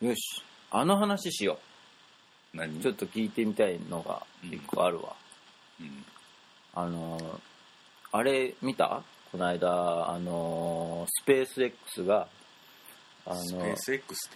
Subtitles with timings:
[0.00, 0.42] よし。
[0.70, 1.58] あの話しよ
[2.54, 2.78] 何？
[2.78, 5.14] うちょっと聞いてみたいのが一個あるわ、
[5.80, 6.04] うん。
[6.74, 7.40] あのー
[8.10, 9.02] あれ見た？
[9.30, 12.26] この間あのースペース X が
[13.26, 14.32] あのスペース X っ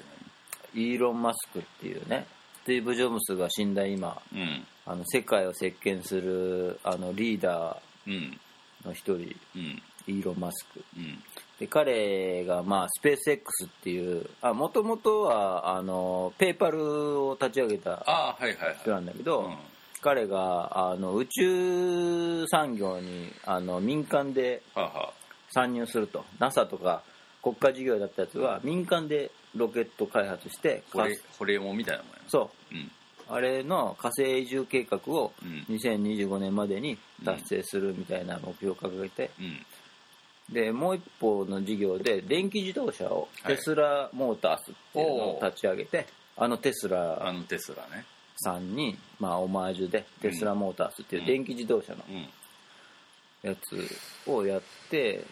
[0.74, 2.27] てイーロン・マスクっていうね
[2.64, 8.38] スティーブ・ジョブズが死んだ今何あの世界を席巻するあのリーダうんうん。
[8.84, 9.34] ーの一人。
[9.56, 10.84] うんイーロン・マスク。
[10.96, 11.23] うん。
[11.59, 18.76] で彼が、まあ、スペース X っていうもともとはあのペーパルを立ち上げたああはいはいはい。
[18.81, 19.57] 人なんだけど、うん。
[20.00, 24.62] 彼があの宇宙産業にあの民間で
[25.50, 26.25] 参入すると。
[26.40, 27.03] NASA とか
[27.43, 30.82] 国家事業だったやつは民間でロケット開発して
[31.39, 32.19] ホレモンみたいなもんや。
[32.25, 32.75] なそう。
[32.75, 32.91] うん。
[33.28, 35.64] あれの火星移住計画をうん。
[35.77, 39.64] 2025年までに達成するみたいな目標を掲げて、うん
[40.51, 48.05] でもう一方の事業で電気自動車をはいテスラモータースっていうのを立ち上げて、あのテスあラのテスラね。
[48.37, 52.29] さんに、まあ、オマージュでテスラモータースっていう電気自動車のうん。
[53.43, 55.25] やつをやって、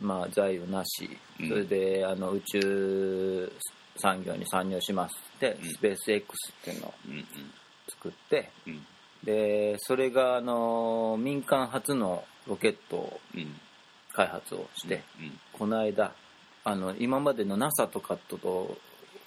[0.00, 1.08] まあ、財をなし。
[1.40, 1.48] うん。
[1.48, 3.52] それであの宇宙
[3.96, 5.70] 産業に参入しますって、うん。
[5.70, 7.24] スペース X っていうのをうん
[7.88, 8.50] 作って
[9.22, 13.60] でそれがあの民間初のロケットをうん
[14.16, 16.12] 開発をして、うんこの間
[16.64, 18.76] あの今までの NASA とかと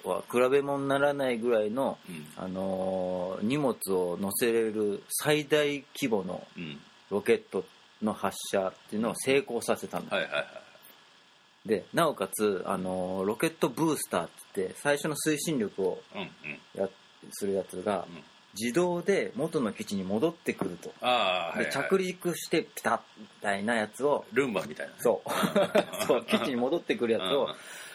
[0.04, 2.26] は比べ物にならないぐらいの、うん。
[2.36, 6.78] あのー荷物を載せれる最大規模のうん。
[7.10, 7.64] ロケット
[8.02, 11.68] の発射っていうのを成功させたの、はいはいはい。
[11.68, 16.28] でなおかつ、あのーロケットブースターって言って最初の推進力をうんうん。
[16.74, 16.88] や
[17.32, 18.22] するやつがうん
[18.58, 21.10] 自動で元の基地に戻ってくると、ああ
[21.50, 21.64] はいはい。
[21.66, 24.98] で着陸してピタッみたいなやつをルンバみたいなね。
[25.00, 25.30] そう。
[26.06, 27.48] そう基地に戻ってくるやつを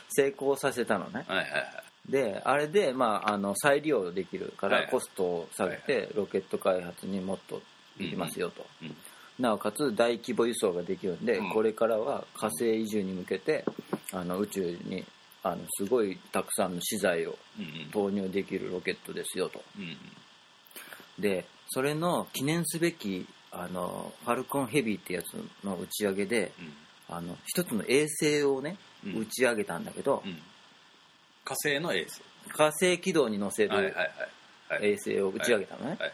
[0.09, 1.25] 成功させたのね。
[1.27, 2.11] はいはいはい。
[2.11, 7.63] であれで、まあ、あの再利用できるからコストを下げてロケット開発にもっと
[7.97, 8.95] できますよと、うん
[9.37, 11.49] なおかつ大規模輸送ができるんで、うん。
[11.49, 13.65] これからは火星移住に向けて
[14.13, 15.03] あの宇宙に
[15.43, 17.37] あのすごいたくさんの資材を
[17.91, 19.61] 投入できるロケットですよと。
[19.77, 19.97] うん
[21.19, 25.33] でそれの記念すべきあのファルコンヘビーってやつ
[25.65, 26.51] の打ち上げで
[27.09, 29.21] あの一つの衛星をね、うん。
[29.21, 30.37] 打ち上げたんだけど、うん。
[31.43, 33.95] 火星のエース火星軌道に乗せる
[34.81, 36.11] 衛星を打ち上げたのね、はい。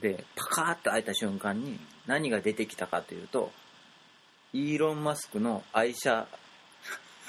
[0.00, 3.50] でパカーッと開いた瞬間に何が出てきたかというと
[4.52, 6.26] イーロン・マスクの愛車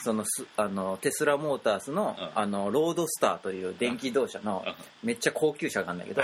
[0.07, 2.29] そのすあのテスラモータースの,、うん。
[2.33, 4.63] あのロードスターという電気自動車の
[5.03, 6.23] めっちゃ高級車があるんだけど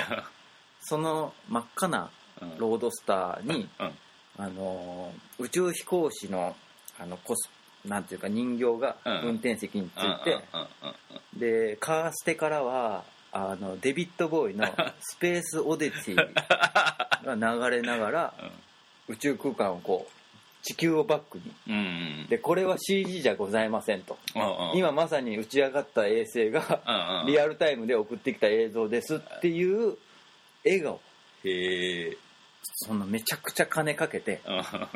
[0.79, 2.09] その真っ赤な
[2.41, 2.57] うん。
[2.57, 3.91] ロードスターに、うん。
[4.37, 6.55] あの宇宙飛行士の
[6.97, 7.49] あのコス
[7.85, 9.21] なんていうか人形がうん。
[9.27, 10.11] 運転席につうん。
[10.11, 10.39] いて、
[11.73, 14.65] でカーステからはあのデビッド・ボーイの
[15.01, 16.15] 「スペース・オディティ」
[17.37, 18.33] が流れながら
[19.09, 20.22] 宇宙空間をこう
[20.63, 21.51] 地球をバックに。
[21.67, 21.77] うんう
[22.25, 24.17] んでこれは CG じゃございませんと。
[24.35, 24.77] うんうん。
[24.77, 29.97] 今まさに打ち上がった衛星がリアルタイムで送ってきた映像ですっていう
[30.63, 31.01] 笑顔。
[31.43, 32.17] へえ。
[32.75, 34.41] そのめちゃくちゃ金かけて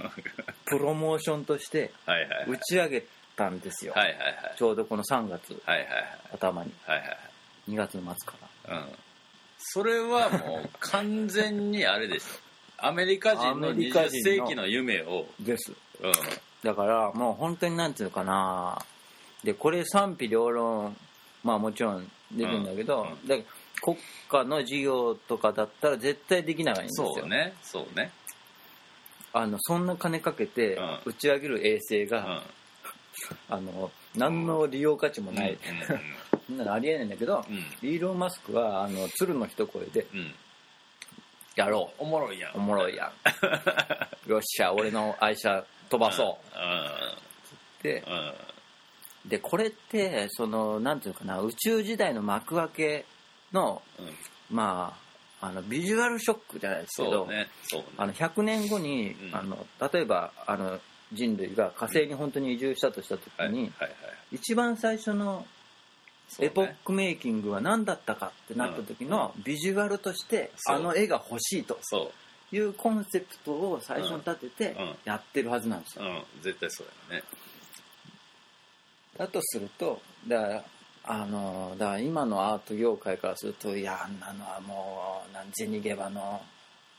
[0.66, 3.04] プロモーションとしてはいはい打ち上げ
[3.36, 3.94] たんですよ。
[3.94, 4.54] はいはいはい。
[4.58, 5.88] ちょうどこの3月はいはい
[6.34, 6.72] 頭に。
[6.86, 7.18] はいはい
[7.70, 8.36] 2月の末か
[8.70, 8.78] ら。
[8.78, 8.86] うん。
[9.60, 12.47] それはもう完全にあれでしょ
[12.80, 15.26] アメリカ人のアメリカ20人の世紀の夢を。
[15.40, 15.72] です。
[16.02, 16.12] うん。
[16.64, 18.80] だからもう本当になんていうのかな。
[19.44, 20.96] でこれ賛否両論
[21.44, 23.08] まあもちろんできるんだけど、うん。
[23.10, 23.28] うん。
[23.28, 23.46] で
[23.82, 23.98] 国
[24.30, 27.14] 家の事業とかだったら絶対できないんですよ。
[27.16, 27.54] そうね。
[27.64, 28.12] そうね。
[29.34, 31.00] あのそんな金かけてうん。
[31.06, 32.42] 打ち上げる衛星が、うん。
[33.50, 35.58] あの何の利用価値もない、うん。
[36.48, 37.58] そんなのありえないんだけど、うん。
[37.88, 40.06] イーロン・マスクはあの鶴の一声で
[41.58, 41.66] うんう。
[41.66, 42.52] ん「やろおもろいやん。
[42.52, 43.12] うおもろいやん。
[44.30, 46.56] よっしゃ俺の愛車飛ばそう」
[47.80, 48.04] って
[49.26, 53.06] でこれってそのなんていうのかな宇宙時代の幕開け
[53.54, 54.06] のうん。
[54.50, 54.96] ま
[55.42, 57.36] ああのビジュアルショックじゃないですけど、ね。
[57.36, 57.48] ね。
[57.98, 59.36] あの100年後に、うん。
[59.36, 60.80] あの例えばあの
[61.14, 63.92] 人類が火星に本当に移住したとした時に、はい。
[64.32, 65.46] 一番最初の
[66.40, 72.12] エポックメイキングは何だったかってなった時のビジュアルとしてあの絵が欲しいとそ
[72.52, 72.56] う。
[72.56, 74.82] いうコンセプトを最初に立ててうん。
[74.84, 74.96] うん。
[75.04, 76.06] やってるはずなんですよ。
[76.06, 76.24] うん。
[76.42, 77.24] 絶対そうやね。
[79.18, 80.64] だとするとだから
[81.04, 86.42] あのだから今のアート業界からするといやあんなのはもうなん銭ゲバの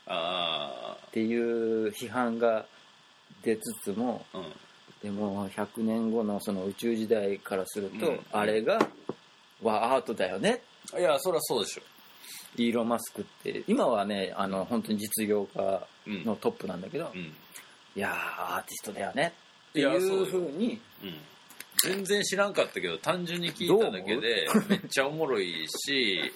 [0.05, 2.65] あっていう批判が
[3.43, 4.45] 出つつもあうん。
[5.01, 8.19] でも100年後のその宇宙時代からすると、うん。
[8.33, 8.79] あれが
[9.61, 10.61] はアートだよね。
[10.97, 11.81] いやそりゃそうでしょ。
[12.55, 16.25] イーロン・マスクって今はねあの本当に実業家うん。
[16.25, 17.21] のトップなんだけど、うん。
[17.21, 17.33] い
[17.95, 19.33] やーアーティストだよね。
[19.69, 21.13] っていうふうにうん。
[21.83, 26.31] 全然知らんかったけど単純に聞いただけで めっちゃおもろいし。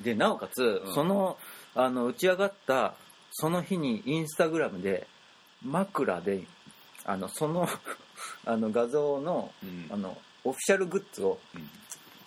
[0.00, 0.94] でなおかつ、うん。
[0.94, 1.38] その
[1.74, 2.94] あの打ち上がった
[3.32, 5.06] その日にインスタグラムで
[5.62, 6.44] 枕で
[7.04, 7.68] あのその
[8.46, 9.88] あの画像のうん。
[9.90, 11.68] あのオフィシャルグッズをうん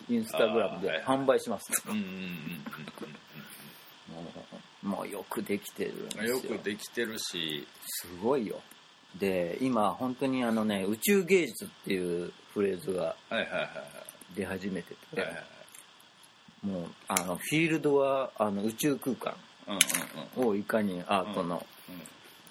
[0.10, 2.14] インスタグラムで販売しますと、うんうんうん
[4.84, 6.24] もうよくできてるんですよ。
[6.24, 7.66] うんよくできてるし。
[7.86, 8.62] すごいよ。
[9.18, 13.16] で今本当にあのね宇宙芸術っていうフレーズが
[14.36, 15.26] 出始めてて、
[16.62, 19.36] もうあのフィールドはあの宇宙空間
[20.36, 22.02] をいかにアートのうん。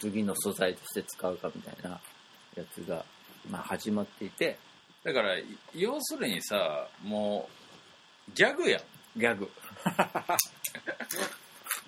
[0.03, 2.01] 次の素材として使うかみたいな
[2.57, 3.05] やつが、
[3.49, 4.59] まあ、始まっていて
[5.05, 5.35] だから
[5.75, 7.49] 要するにさも
[8.29, 8.83] うギャグやん。
[9.19, 9.51] ギャグ。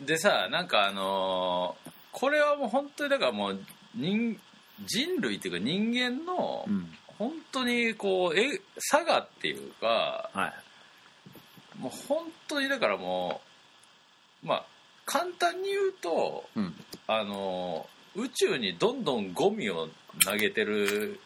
[0.01, 3.61] でさなんかあのーこれはもう本当にだからもう
[3.93, 4.39] 人
[4.87, 6.87] 人類っていうか人間のうん。
[7.19, 10.53] 本当にこうえ差がっていうかは
[11.77, 11.79] い。
[11.79, 13.41] もう本当にだからも
[14.43, 14.67] うまあ
[15.07, 16.75] 簡単に言うとうん。
[17.07, 19.89] あの宇宙にどんどんゴミを
[20.25, 21.21] 投げてる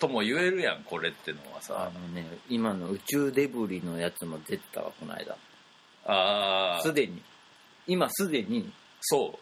[0.00, 5.36] とも言えるやんこれってのはあさのね今の宇宙デブリのやつも出てたわこの間。
[6.04, 7.22] ああすでに。
[7.86, 8.70] 今すでに。
[9.00, 9.38] そ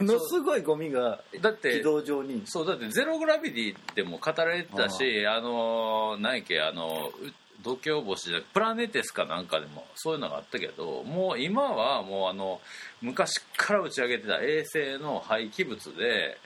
[0.00, 2.42] も のすごいゴミがうだって軌道上に。
[2.46, 7.32] そうだってゼログラビティでも語られてたしあの何やっけあのう
[7.62, 12.60] 度胸星じゃプラネテスかなんかでもそういうのがあったけどもう今はもうあの
[13.00, 16.38] 昔から打ち上げてた衛星の廃棄物で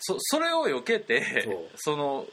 [0.00, 2.26] そ それを避けてその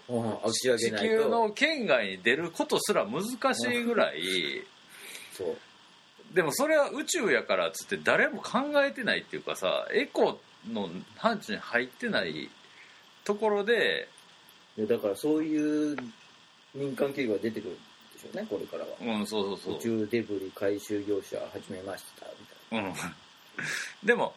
[0.44, 3.24] 打ち上げ地球の圏外に出ることすら難
[3.54, 4.22] しいぐらい。
[6.34, 12.50] でもそれは宇宙やからっつって誰も考えてないっていうかさエコの範疇に入ってない
[13.24, 14.10] ところで
[14.75, 15.96] でだからそういう
[16.75, 17.80] 民間企業が出てくるんで
[18.19, 18.90] しょうねこれからは。
[19.00, 19.78] うんそうそうそう。
[19.78, 22.25] 宇宙デブリ回収業者始めました
[22.72, 22.94] みうん、
[24.04, 24.36] でも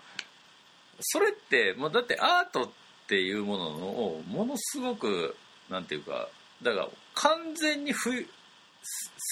[1.00, 2.79] それってもうだってアートって
[3.16, 5.36] いうものをものすごく
[5.68, 6.28] なんていうか
[6.62, 8.26] だから完全に不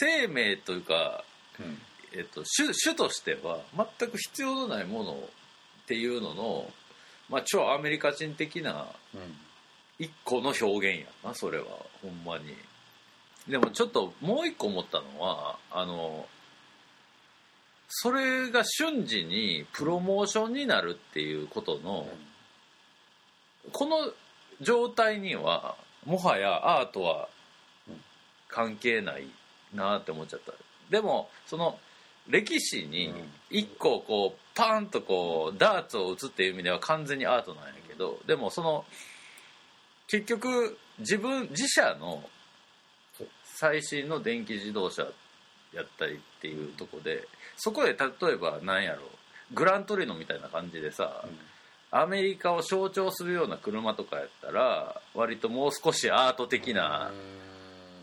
[0.00, 1.24] 生命というか、
[1.56, 1.72] たいな、
[2.12, 5.16] えっと、種種としては全く必要のないものっ
[5.86, 6.70] ていうのの、
[7.28, 8.86] まあ、超アメリカ人的な
[9.98, 11.64] 一個の表現やなそれは
[12.02, 12.54] ほんまに。
[13.48, 16.26] でもちょっともう一個思ったのはあの
[17.88, 22.06] それが瞬時にプロモーションになるっていうことの、
[23.72, 24.12] この
[24.60, 27.28] 状態にはもはやアートは
[28.48, 29.28] 関係ない
[29.74, 30.52] なって思っちゃった。
[30.90, 31.78] でもその
[32.28, 33.12] 歴史に
[33.50, 38.84] 一個こうパーンとこうダーツを打つっていう意味では完全にアートなんやけどでもその
[40.08, 42.22] 結局自分自社の
[43.44, 45.06] 最新の電気自動車
[45.74, 47.26] やったりっていうとこで
[47.56, 49.02] そこで例えば何やろ
[49.52, 51.24] グラントリノみたいな感じでさ、
[51.90, 57.10] アメリカを象徴するような車とかやったら割ともう少しアート的な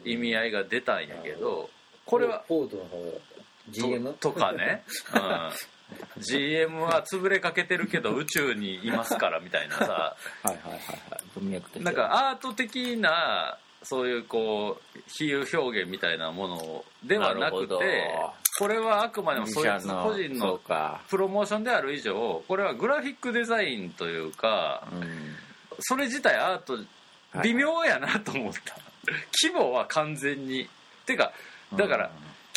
[0.04, 1.70] 意味合いが出たんやけど
[2.06, 3.36] これはフォードの方だった
[3.70, 4.13] GM?
[4.20, 10.15] ととかね、うん、GM は潰れかけてるけど宇宙にいますからみたいなさ。
[10.44, 11.84] はいはいはいはい。
[11.84, 18.10] なんかアート的なそういうこう比喩表現みたいなものではなくて
[18.58, 21.02] これはあくまでもそいつ個人のか。
[21.10, 25.36] プロモーションである以上これはグラフィックデザインというかうん。
[25.80, 26.74] それ自体アート
[27.32, 27.50] はい。
[27.50, 28.76] 微妙やなと思った、
[29.44, 30.70] 規模は完全に。
[31.06, 31.34] てか
[31.76, 32.12] だから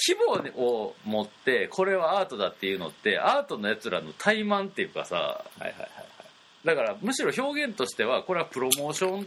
[0.06, 5.88] 規模を持ってこれはアートだっていうのってアートのやつらの怠慢っていうかさはいはいはいは
[6.64, 9.26] だからむしろ表現としてはこれはプロモーションい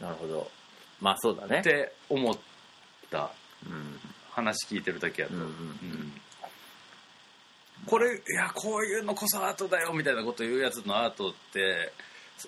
[0.00, 0.50] なるほど。
[1.00, 1.60] まあそうだね。
[1.60, 2.36] って思っ
[3.10, 3.30] た。
[3.66, 4.00] うん
[4.34, 6.12] 話聞いてるだけやと、うんうんうん。
[7.86, 11.92] これいやこういうのこそアートだよみたいなこと言うやつのアートって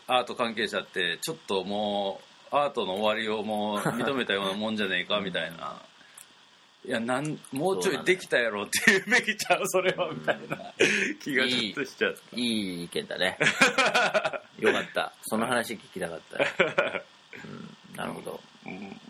[0.06, 2.20] アート関係者ってちょっとも
[2.52, 5.82] うアートの終わりをもう認めたようなもんじゃねえかみたいな。
[6.86, 10.58] いやなんもうちょいできたやろって言うべきちゃうそれはみたいな。
[11.22, 12.20] 気がちょっとしちゃった。
[12.36, 13.38] いい意見だね。
[14.58, 15.12] よかった。
[15.22, 16.42] その話聞きたかった。
[16.42, 16.48] よ、
[17.44, 18.40] うん、なるほど。
[18.66, 19.00] うん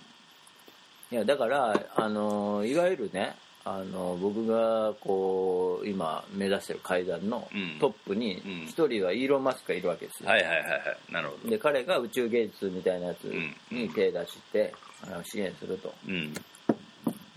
[1.15, 7.79] いやだからあのいわゆるねあの僕がこう今目指してる階段のうん。
[7.79, 8.67] トップにうん。
[8.67, 11.13] 一人はイーロン・マスクがいるわけですよ、はいはいはいはい。
[11.13, 11.51] なるほど。
[11.51, 13.55] で彼が宇宙芸術みたいなやつうん。
[13.71, 15.95] に手出して、あの支援すると。
[16.09, 16.35] うん。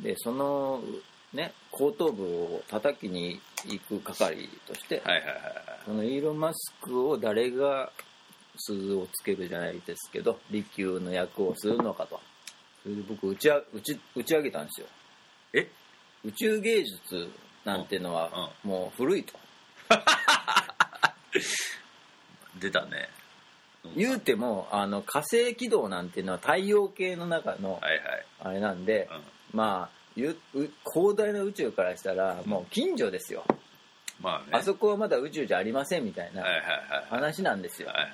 [0.01, 0.81] でその
[1.31, 5.43] ね後頭部を叩きに行く係として、はいはいはいはい。
[5.85, 7.91] そのイーロン・マスクを誰が
[8.57, 12.19] 鈴をつけるじゃないですけど利休の役をするのかと
[12.87, 14.87] それで僕打ちあ打ち打ち上げたんですよ。
[15.51, 15.69] え？
[16.23, 17.29] 宇宙芸術
[17.65, 19.33] なんてのはもう古いと。
[22.57, 23.09] 出たね。
[23.93, 28.25] 言うてもあの火星軌道なんていうのは太陽系の中のはいはい。
[28.39, 29.23] あれなんでうん。
[29.57, 33.43] まあゆう広大な宇宙からしたらもう近所ですよ。
[34.21, 34.51] まあね。
[34.53, 36.65] あそこはまだ宇宙じゃありませんみたいなはいはいは
[37.01, 37.89] い話なんですよ。
[37.89, 38.11] はいはい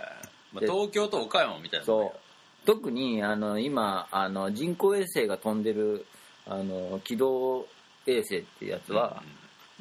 [0.51, 2.20] まあで東京と岡山みたいなそう
[2.65, 6.05] 特にあの今あの人工衛星が飛んでる
[6.48, 7.67] あの軌道
[8.05, 9.24] 衛星っていうやつは、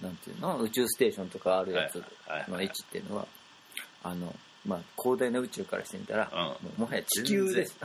[0.00, 0.58] なんていうの？
[0.58, 2.02] 宇宙ステーションとかあるやつ
[2.48, 3.26] の位置っていうのは
[4.02, 4.34] あの、
[4.66, 6.80] まあ、広大な宇宙からしてみたら、うん。
[6.80, 7.76] もはや地球です。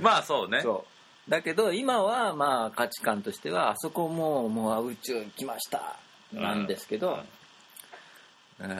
[0.00, 0.60] まあそうね。
[0.62, 0.84] そ
[1.26, 1.30] う。
[1.30, 5.96] だけど今はまあ価値観としてはあそこももう宇宙来ました
[6.32, 7.22] なんですけど、うん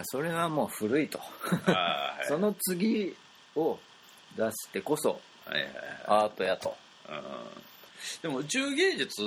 [0.04, 1.18] それはもう古いと。
[2.28, 3.16] その次
[3.56, 3.78] を
[4.36, 5.20] 出してこそ
[6.06, 6.76] アートやと、
[7.08, 7.22] うん。
[8.22, 9.22] でも宇宙芸術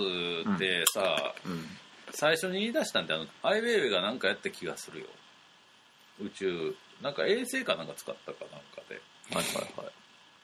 [0.55, 1.65] ってさ、うん、
[2.11, 5.07] 最初に言い出したんであのアイウェイウェイがなんかやった気がするよ。
[6.21, 9.01] 宇宙なんか衛星かなんか使ったかなんかで。
[9.33, 9.91] はいはいは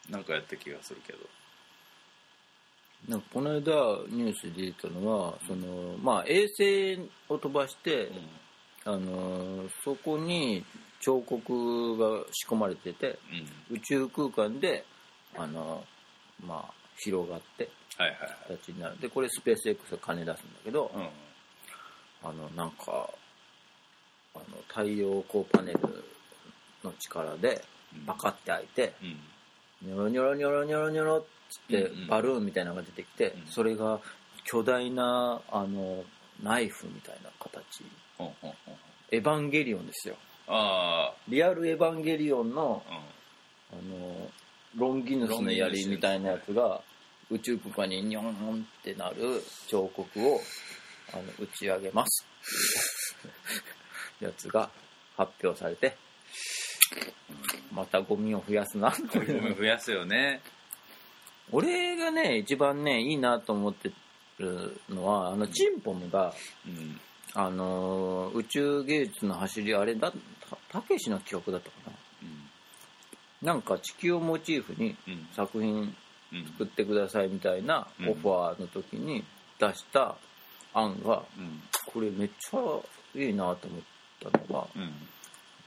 [0.10, 0.12] い。
[0.12, 1.20] なんかやった気がするけど。
[3.08, 3.60] なんかこの間
[4.10, 8.12] ニュースで言ったのはその、まあ、衛星を飛ばして、
[8.86, 10.64] あのそこに
[11.01, 13.20] 彫刻が仕込まれてて
[13.70, 14.86] うん、うん、宇宙空間で
[15.36, 15.84] あの、
[16.46, 18.58] まあ、広がってはいはいはい。
[18.58, 19.00] 形になる。
[19.00, 21.10] でこれスペース X が金出すんだけど、うん。
[22.24, 23.10] あのなんか
[24.34, 25.79] あの太陽光パネル
[26.84, 27.63] の力で
[28.05, 29.89] パカッて開いてうん。
[29.89, 32.08] ニョロニョロニョロニョロニョロっつってうんうん。
[32.08, 33.48] バルーンみたいなのが出てきて、うん。
[33.48, 34.00] それが
[34.46, 36.03] 巨大なあの
[36.41, 37.84] ナイフみたいな形。
[38.17, 38.75] ほんほんほん。
[39.12, 40.15] エヴァンゲリオンですよ
[40.53, 43.00] あリアルエヴァンゲリオンのあ
[43.72, 44.29] あの
[44.75, 46.81] ロンギヌスの槍みたいなやつが
[47.29, 50.41] 宇宙空間にニョンってなる彫刻を
[51.13, 52.25] あの打ち上げます。
[54.20, 54.70] やつが
[55.15, 55.96] 発表されて
[57.72, 58.93] またゴミを増やすな。
[58.93, 60.41] うんゴミ増やすよね。
[61.53, 63.91] 俺がね一番ねいいなと思って
[64.38, 66.34] るのはあのチンポムが、
[66.67, 67.00] うん。
[67.34, 70.12] あのー宇宙芸術の走りあれだ
[70.72, 71.94] たたけしの記憶だったかな。
[73.42, 75.13] なんか地球をモチーフにうん。
[75.13, 75.96] うん作品
[76.34, 76.46] うん。
[76.46, 78.10] 作ってくださいみたいなうん。
[78.10, 79.24] オファーの時に
[79.60, 80.16] 出した
[80.74, 81.62] 案がうん。
[81.88, 82.60] これめっちゃ
[83.20, 83.82] いいなと思っ
[84.32, 84.94] たのがうん。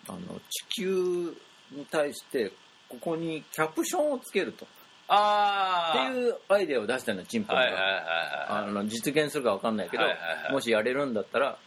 [0.08, 1.36] あの地球
[1.72, 2.52] に対して
[2.88, 4.66] ここにキャプションをつけると。
[5.06, 10.04] ああっていうアイデアを出したのチンポンが、実現するか分かんないけど、
[10.50, 11.58] もしやれるんだったら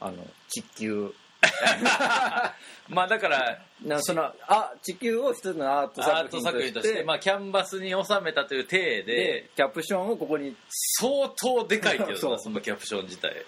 [0.00, 1.12] あの地球
[2.88, 10.56] まあだからなそのあ地球を一つのアートアート作品とし作品としてて、まあ、キャンバスに収めたという体ででキャプションをここに。
[10.68, 12.38] 相当でかいけどな そう。
[12.38, 13.44] そのキャプション自体。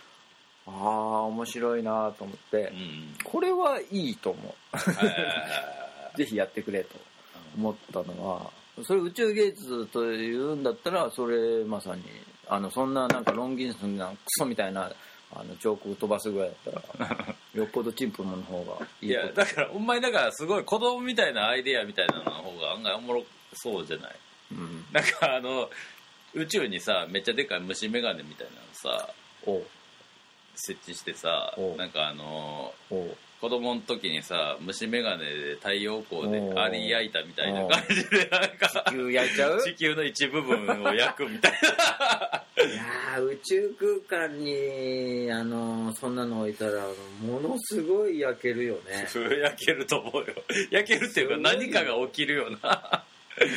[0.67, 3.17] ああ面白いなと思って、うん。
[3.25, 6.17] これはいいと思う。
[6.17, 6.97] ぜひやってくれと
[7.57, 8.51] 思ったのは。
[8.85, 12.03] それ宇宙芸術というんだったらそれまさに
[12.49, 14.91] あのそんななんかロンギヌスなクソみたいな
[15.35, 23.25] あの彫刻飛ばすぐらいだったら よっぽどチンプムの方がいいいやだからほんまにだからすごい子供みたいなアイデアみたいなのの方が案外おもろ
[23.55, 24.13] そうじゃない？
[24.53, 24.87] うん。
[24.93, 25.71] なんかあの
[26.35, 28.61] 宇宙にさめっちゃでかい虫眼鏡みたいなの
[28.99, 29.09] さ
[30.55, 32.75] 設置してさおなんかあの
[33.43, 39.61] 子供の時にさ虫眼鏡で太陽光でアリ焼いたみたいな感じでなんか地球焼いちゃう？
[39.61, 43.75] 地球の一部分を焼くみたいいやー宇宙
[44.09, 46.85] 空間にあのそんなの置いたら
[47.21, 49.09] ものすごい焼けるよね。
[49.13, 50.27] な焼けると思うよ。
[50.71, 53.03] 焼けるっていうか何かが起きるよな。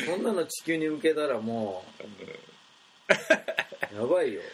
[0.04, 2.02] そんなの地球に向けたらもう
[3.96, 4.40] やばいよ。
[4.40, 4.44] い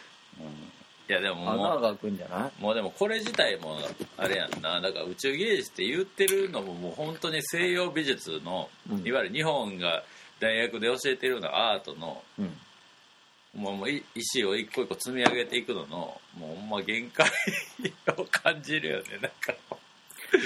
[1.13, 2.51] やでも穴もが開くんじゃない？
[2.59, 3.77] うもうでもこれ自体も
[4.17, 4.81] あれやんな。
[4.81, 9.07] だから宇宙芸術って言ってるのももう本当に西洋美術の、うん。
[9.07, 10.03] いわゆる日本が
[10.39, 12.51] 大学で教えてるようなアートのうん。
[13.55, 17.29] もうもうい石を一個一個積み上げていくののもうほんま限界
[18.17, 19.03] を感じるよね。
[19.21, 19.53] なんか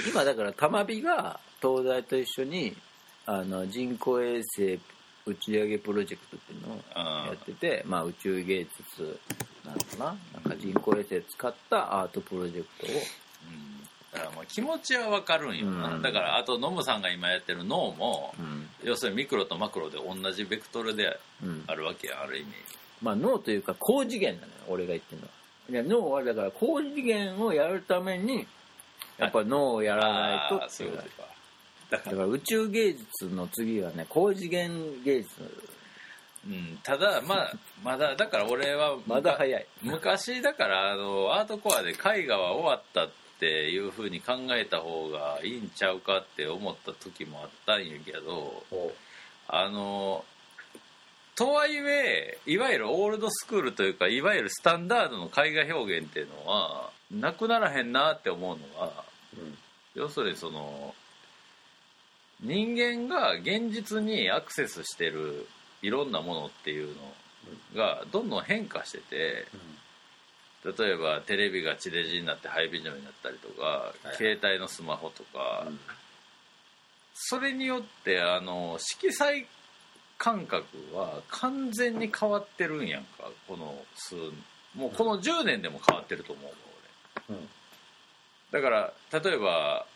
[0.06, 2.76] 今だから玉美が東大と一緒に
[3.24, 4.78] あの人工衛星
[5.28, 9.20] 打ち上げプロジェクトっていうのをやってて、まあ、宇宙芸術
[9.64, 10.04] なんかな？
[10.34, 12.88] なんか人工衛星使ったアートプロジェクトを。
[12.90, 13.78] うん。
[14.12, 15.66] だからまあ気持ちはわかるんよ。
[15.70, 16.02] な、うん。
[16.02, 22.48] だからあとノムさんが今やってる脳も、うん、要するにミクロとマクロで同じベクトルでうん、あるわけやある意味。
[23.02, 25.26] まあ脳というか高次元なのよ俺が言ってるの。
[25.26, 25.32] は
[25.70, 28.46] いや脳はだから高次元をやるために
[29.18, 31.28] やっぱ脳をやらないとああそういうことか
[31.90, 35.30] だから宇宙芸術の次はね高次元芸術。
[36.46, 37.52] うん、ただまあ
[37.82, 39.66] まだだから俺はまだ早い。
[39.82, 48.64] 昔だからあのアートコアで絵画は終わったっていうふうに考えた方がいいんちゃうかって思った時もあったんやけど
[49.46, 50.24] あの
[51.36, 59.04] とはいえいわゆるオールドスクールというかいわゆるスタンダードの絵画表現っていうのはなくならへんなって思うのは
[59.94, 60.94] 要するにその
[62.40, 65.46] 人間が現実にアクセスしてる
[65.82, 67.02] いろんなものっていうの
[67.76, 69.46] がどんどん変化してて
[70.64, 75.68] 例えばテレビが地デジになってハイビジョンになったりとか、い携帯のスマホとか、
[77.14, 79.46] それによってあの色彩
[80.18, 84.16] 感覚は完全に変わってるんやんかこの数
[84.74, 86.50] もうこの10年でも変わってると思うわ
[87.28, 87.36] 俺。
[87.36, 87.48] うん。
[88.50, 89.86] だから例えば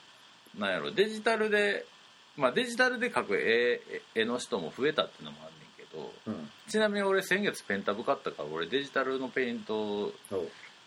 [0.56, 1.86] なんやろデジタルで
[2.36, 3.80] まあデジタルで描く絵
[4.14, 6.50] 絵の人も増えたっていうのもあんねんけどうん。
[6.68, 10.12] ちなみに俺先月ペンタブ買ったから俺デジタルのペイント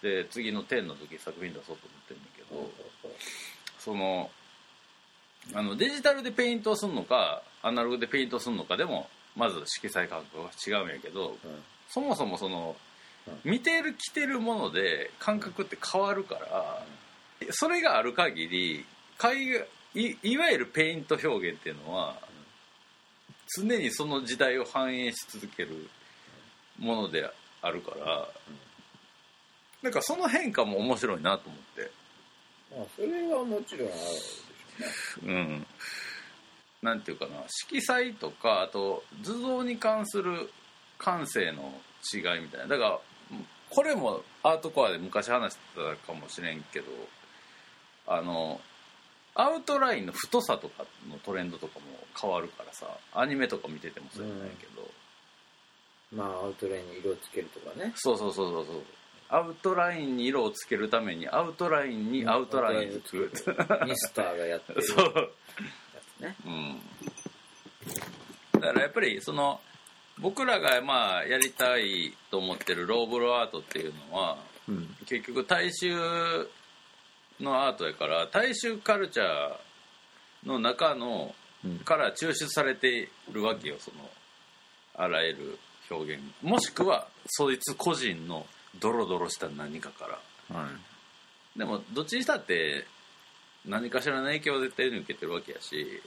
[0.01, 2.71] で次の10の時作品出そうと思ってるんだけど
[3.79, 4.29] その
[5.53, 11.37] あのデジタルでペイントをするのかアナログでペイントをするのかでもまず色彩感覚は違うんやけど
[11.89, 12.75] そもそもその
[13.43, 16.83] 見てる着てるもので感覚って変わるから
[17.51, 18.85] それがある限り
[19.95, 22.17] いいわゆるペイント表現っていうのは
[23.57, 25.89] 常にその時代を反映し続ける
[26.77, 27.29] もので
[27.61, 28.27] あるから
[29.81, 31.91] なんかその変化も面白いなと思って。
[32.75, 35.67] まあそれはもちろんあるうん。
[36.81, 40.51] なんていうかな色彩とかあと図像に関する
[40.97, 41.71] 感性の
[42.13, 42.67] 違いみたいな。
[42.67, 42.99] だから
[43.69, 46.85] これもアートコアで昔話してたかもしれんけど
[48.07, 48.59] あの
[49.35, 51.85] アウトラインの太さとかのトレンドとかも
[52.19, 54.89] 変わるからさアニメとか見ててもそうじゃないけど、
[56.15, 57.91] まあアウトラインに色つけるとかね。
[57.95, 58.83] そうそうそうそうそう。
[59.27, 63.31] アウトラインに色をつけるためにアウトラインにアウトラインを作る。
[63.87, 64.81] ミスターがやってる。
[64.81, 65.31] やそう。
[66.17, 66.35] つね。
[66.45, 66.79] うん。
[68.53, 69.59] だからやっぱりその
[70.19, 74.95] 僕らがまあやりたいと思ってるローブルアートっていうのはうん。
[75.05, 75.93] 結局大衆
[77.39, 81.79] のアートやから大衆カルチャーの中のうん。
[81.79, 84.07] から抽出されているわけよその
[84.97, 86.23] あらゆる表現。
[86.41, 88.45] もしくはそいつ個人の
[88.79, 90.19] ドロドロした何かか
[90.49, 90.57] ら。
[90.57, 90.67] は
[91.55, 91.59] い。
[91.59, 92.85] でもどっちにしたって
[93.65, 96.01] 何かしらの影響を絶対に受けてるわけやし、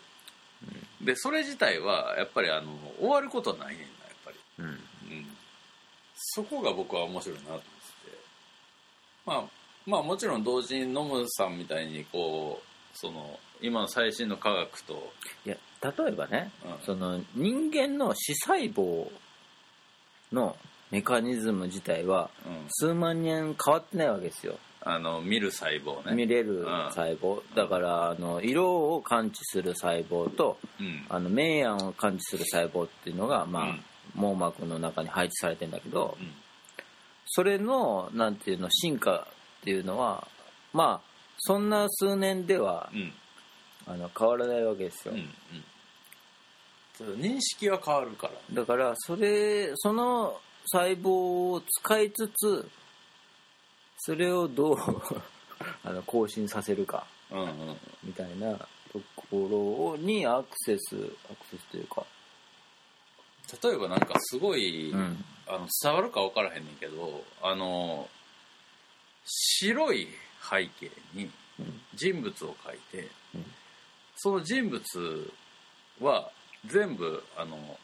[1.00, 4.66] でそれ自体はやっぱりあの終わることはないねんなやっぱり、うん。
[4.66, 4.78] うん、
[6.14, 8.18] そこが僕は面白いなと思ってて。
[9.26, 9.44] まあ
[9.88, 15.12] まあもちろん同時にノムさんみたいにこうその今の最新の科学と、
[15.46, 16.84] いや例えばね、うん。
[16.84, 19.10] その人間の視細胞
[20.30, 20.56] の
[20.90, 24.58] メカニズム自体はうん、数万年変わってないわけですよ。
[24.82, 26.14] あの見る細胞ね。
[26.14, 31.06] 見れる細胞、だからあの色を感知する細胞とうん。
[31.08, 33.80] あの明暗を感知する細胞っていうのが、まあうん。
[34.14, 36.32] 網膜の中に配置されてんだけどうん。
[37.26, 39.26] それのなんていうの進化
[39.60, 40.26] っていうのは
[40.72, 43.12] まあそんな数年ではうん。
[43.88, 45.30] あの変わらないわけですよ、うん
[47.10, 47.20] うん。
[47.20, 48.34] 認識は変わるから。
[48.52, 52.68] だからそれその細胞を使いつつ
[53.96, 54.76] それをどう
[55.84, 57.76] あの更新させるかうんうん。
[58.04, 58.58] みたいな
[58.92, 60.94] ところにアクセス
[61.30, 62.04] アクセスというか、
[63.62, 65.24] 例えばなんかすごい、うん。
[65.46, 68.06] あの伝わるか分からへんねんけどあの
[69.28, 70.08] 白い
[70.50, 73.44] 背景にうん人物を描いて、うん
[74.20, 75.32] その人物
[76.00, 76.28] は
[76.66, 77.78] 全部あの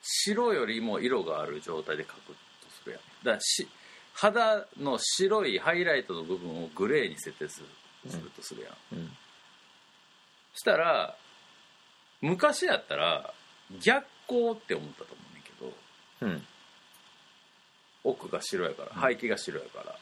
[0.00, 2.34] 白よりも色がある状態で描くと
[2.70, 3.00] するやん。
[3.22, 3.68] だからし
[4.14, 7.66] 肌の白いハイライトの部分をグレーに設定する
[8.08, 9.10] するとするやん、うん。
[10.54, 11.14] したら
[12.22, 13.34] 昔やったら
[13.82, 15.72] 逆光って思ったと思うねんけど
[16.22, 16.46] うん。
[18.04, 19.98] 奥が白やから背景が白やから、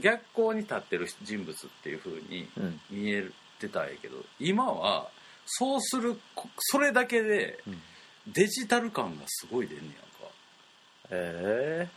[0.00, 2.80] 逆光に立ってる人物っていう風にうん。
[2.90, 3.26] 見え
[3.58, 5.08] てたんやけど今は
[5.46, 7.80] そうするこそれだけでうん。
[8.32, 9.98] デジタル感がすごい出んねやんか。
[11.10, 11.88] え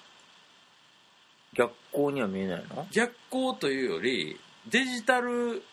[1.55, 2.87] 逆光には見えないの？
[2.91, 5.63] 逆光というよりデジタル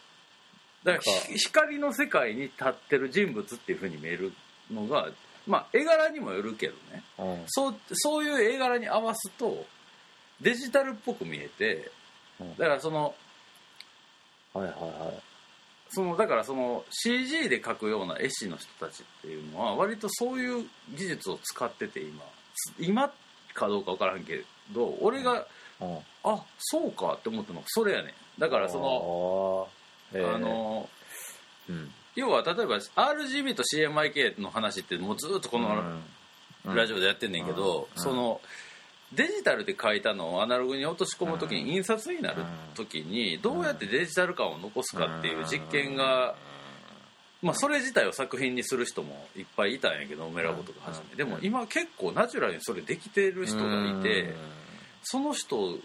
[0.82, 4.32] だからひ光の世界に立ってる人物っていうふうに見える
[4.72, 5.10] のが
[5.46, 7.02] まあ絵柄にもよるけどね。
[7.18, 7.44] うん。
[7.48, 9.66] そうそういう絵柄に合わすと
[10.40, 11.82] デジタルっぽく見えてうん
[12.58, 13.14] だからその
[14.52, 15.22] はいはいはい。
[15.88, 22.22] そのだからその CG で描くような絵師の人たちっていうのは割とそういう技術を使ってて今。
[22.78, 23.12] 今
[23.54, 25.46] かどうか分からんけど俺が、
[25.80, 25.98] うん。
[26.24, 28.40] あそうかって思ったのがそれやねん。
[28.40, 29.68] だからその
[30.14, 30.88] あの
[31.68, 31.92] うん。
[32.14, 35.68] 要は例えば RGB と CMYK の話ってもうずっとこの
[36.64, 36.74] うん。
[36.74, 38.02] ラジオでやってんねんけど、うん。
[38.02, 38.40] その
[39.12, 42.42] デジタルで書いたのをアナログに落とし込む時に印刷になる
[42.74, 46.34] 時にどうやってデジタル感を残すかっていう実験が、
[47.40, 54.34] まあ、それ自体を作品にする人もいっぱいいたんやけどメラボとかはじめでも今結構ナチュラルにそれできてる人がいて
[55.04, 55.78] その人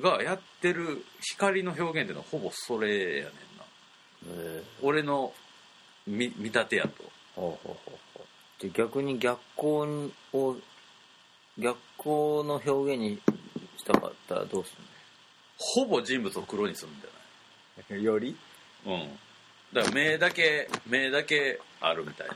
[0.00, 4.62] がやってる光の表現っていうのはほぼそれやねんな。
[4.82, 5.32] 俺の
[6.06, 6.88] 見見立てや
[7.36, 7.58] と。
[8.72, 10.56] 逆に逆光を
[11.58, 12.08] 逆光
[12.44, 13.20] の表現に
[13.76, 14.72] したかったらどうす
[15.58, 18.04] ほぼ人物を黒にするんじゃない？
[18.04, 18.36] より？
[18.86, 19.08] うん。
[19.72, 22.34] だから目だけ目だけあるみたいな。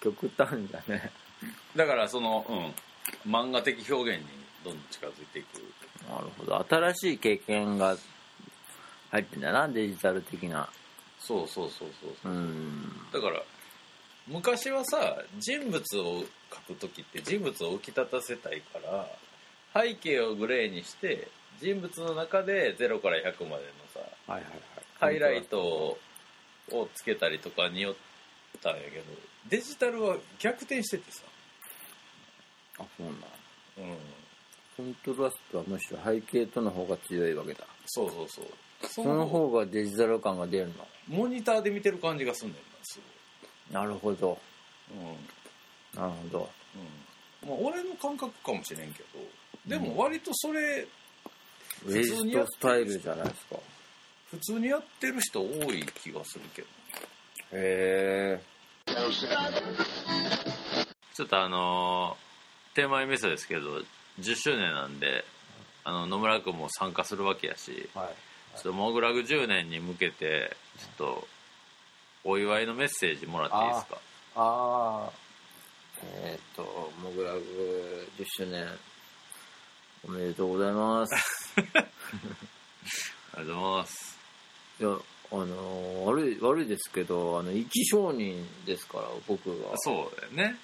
[0.00, 1.10] 極端だね。
[1.74, 2.74] だからそのうん。
[3.30, 4.26] 漫画的表現に
[4.64, 5.62] どんどん近づいていく。
[6.10, 6.66] なるほど。
[6.68, 7.96] 新しい経験が
[9.12, 10.68] 入ってんだなデジタル的な。
[11.20, 12.32] そうそうそうそうそう。
[12.32, 12.90] う、ん。
[13.12, 13.42] だから
[14.28, 19.08] 昔はさ人物を描く時って人物を浮き立たせたいから
[19.82, 21.28] 背景をグレーにして
[21.60, 24.60] 人物の中で0から100までのさはいはいはい。
[24.98, 25.60] ハイライト
[26.72, 27.94] をつけたりとかによっ
[28.62, 29.04] たんやけど
[29.48, 31.22] デジタルは逆転しててさ、
[32.80, 33.26] あそうなんだ。
[33.78, 33.96] うん、
[34.76, 37.64] コントラストはむしろ背景との方が強いわけだ。
[37.86, 38.44] そうそうそう。
[38.82, 40.74] そその方がデジタル感が出るの。
[41.06, 42.98] モニターで見てる感じがすんねんなす
[43.70, 44.38] なるほど。
[44.90, 44.94] う
[45.98, 46.00] ん。
[46.00, 46.50] なるほど。
[47.42, 47.48] うん。
[47.48, 49.20] まあ、俺の感覚かもしれんけど
[49.66, 50.86] でも割とそれ
[51.86, 53.56] ウエストスタイルじゃないですか。
[54.30, 56.68] 普通にやってる人多い気がするけど。
[57.52, 58.40] へえ。
[61.14, 63.82] ちょっとあのー、テーマイミスですけど
[64.20, 65.24] 10周年なんで
[65.84, 68.14] あの野村君も参加するわけやしはい。
[68.56, 71.28] ちょっとモグラグ10年に向けてちょっと
[72.28, 73.98] お祝いのメッセージもらっていいですか？
[74.36, 75.10] ああ
[76.24, 78.66] えっ、とモグラグ10周年
[80.06, 81.14] おめでとうございます。
[81.56, 84.18] ありがとうございます。
[84.78, 84.88] いや
[85.32, 90.56] あのー悪い悪いですけどあの生き証人ですから僕がそうだよね。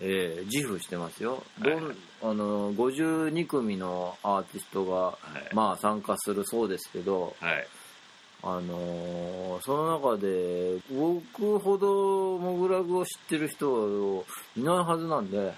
[0.00, 1.74] ええ自負してますよ、はい。
[2.22, 5.18] あの52組のアーティストが、は
[5.50, 5.54] い。
[5.54, 7.66] まあ参加するそうですけどはい
[8.46, 14.24] あのーその中で僕ほどモグラグを知ってる人
[14.56, 15.54] いないはずなんで。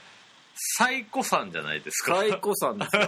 [0.78, 2.16] 最古さんじゃないですか。
[2.16, 3.02] 最古さんですよ。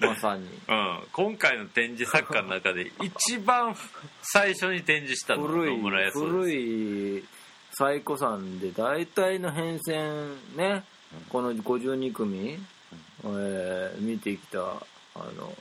[0.08, 0.46] まさに。
[0.46, 3.76] うん、今回の展示作家の中で一番
[4.22, 7.24] 最初に展示したのが古野村い康古い
[7.72, 10.84] 最古さんで大体の変遷ね、
[11.28, 12.58] この52組、
[13.24, 14.76] えー見てきたあ
[15.36, 15.52] の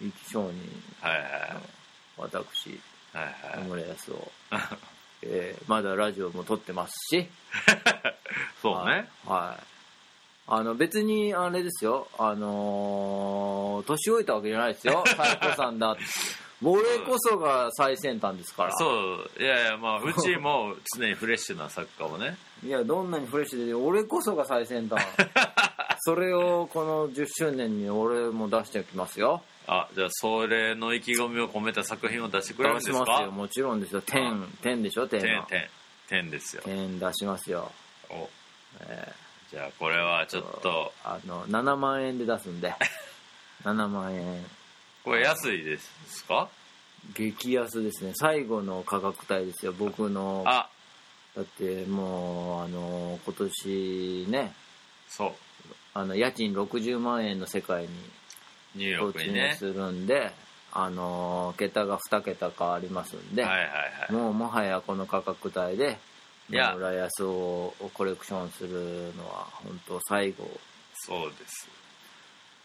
[0.00, 1.77] 生き証人はいはい
[2.18, 2.78] 私
[3.12, 3.62] はいはい。
[3.62, 4.30] 野村康夫、
[5.22, 7.28] えーまだラジオも撮ってますし。
[8.62, 9.08] そうね。
[9.26, 9.64] はい、はい。
[10.50, 12.08] あの別にあれですよ。
[12.18, 15.04] あのー年老いたわけじゃないですよ。
[15.16, 15.92] 最古さんだ。
[15.92, 16.02] って
[16.62, 18.72] 俺こそが最先端ですから。
[18.76, 19.30] そう。
[19.38, 22.36] いやいやまあうちも常にフレッシュな作家をね。
[22.64, 25.04] いやどんなにフレッシュで俺こそが最先端。
[26.00, 33.04] それをこの10周年に俺も出してきますよあじゃあそれの意気込みを込めた作品を出してくれるん出ですか？
[33.04, 33.30] しますよ。
[33.30, 34.00] もちろんですよ。
[34.00, 35.06] 点点でしょ？
[35.06, 35.46] 点は。
[35.46, 35.68] 点点
[36.24, 36.62] 点ですよ。
[36.64, 37.70] 点出しますよ、
[38.10, 38.28] お。
[38.88, 39.12] え
[39.50, 40.92] じゃあこれはちょっと。
[41.04, 42.74] ーあの7万円で出すんで。
[43.64, 44.44] 7万円。
[45.04, 46.48] これ安いですか？
[47.14, 48.12] 激安ですね。
[48.14, 49.72] 最後の価格帯ですよ。
[49.72, 50.42] 僕の。
[50.46, 50.68] だ
[51.36, 54.54] あってもうあの今年ね。
[55.08, 55.32] そう。
[55.94, 57.88] あの家賃60万円の世界に
[58.78, 59.56] ニューヨークにね。
[59.58, 60.30] するんで、
[60.72, 63.70] あの桁が2桁変わりますんで、はいはいは
[64.08, 64.12] い。
[64.12, 65.98] もうもはやこの価格帯で
[66.48, 70.48] 村康夫をコレクションするのは本当最後
[70.94, 71.68] そうです。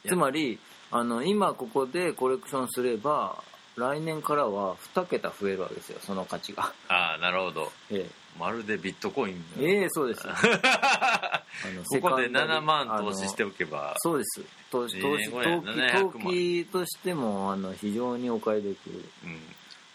[0.08, 0.60] つまり
[0.92, 3.44] あの今ここでコレクションすれば
[3.76, 6.72] 来年からは2桁増えるわけですよその価値が。
[6.88, 7.72] ああなるほど。
[7.90, 8.08] え
[8.40, 10.34] まるでビットコインえええそうですよ。
[10.34, 13.96] あの ここでセカンダリ7万投資しておけば。
[13.98, 14.42] そうです。
[14.72, 19.32] 投資投資2年後や700投機投万機としてもあの非常にお買いできる、うん。
[19.34, 19.38] い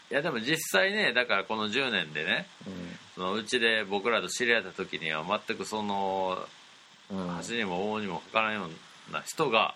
[0.09, 2.47] やでも実際ねだからこの10年でね
[3.15, 6.47] そのうちで僕らと知り合った時には全くその
[7.11, 7.37] うん。
[7.37, 8.69] うん、橋にも大にもかからんよ
[9.09, 9.75] うな人が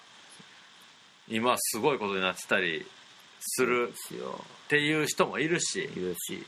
[1.28, 2.86] 今すごいことになってたり
[3.40, 4.44] するですよ。
[4.66, 5.84] っていう人もいるし。
[5.84, 6.46] いるし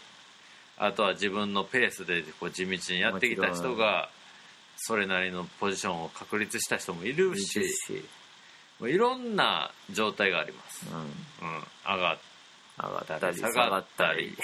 [0.78, 4.10] あとは自分のペースでこう地道にやってきた人が
[4.78, 8.04] それなりのポジションを確立した人もいるしし、
[8.80, 11.04] もういろんな状態があります、うん、う
[11.52, 12.18] ん、上がっ
[12.78, 14.38] 上がったり下下がったり。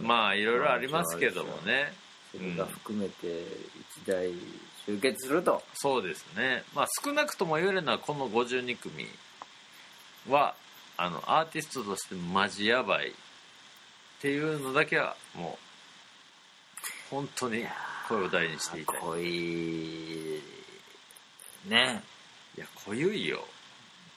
[0.00, 1.92] まあいろいろありますけどもね。
[2.32, 3.46] それが含めて
[4.02, 4.32] 一台
[4.84, 6.64] 集結すると、そうですね。
[6.74, 9.08] まあ少なくとも言えるのはこの52組
[10.28, 10.54] は
[10.96, 13.14] あのアーティストとしてマジやばい
[14.18, 15.58] っていうのだけはも
[17.10, 17.64] う本当に
[18.08, 18.96] 声を大にしていたい。
[18.96, 20.42] かっこいい
[21.68, 22.02] ね。
[22.56, 23.44] いや濃ゆいよ。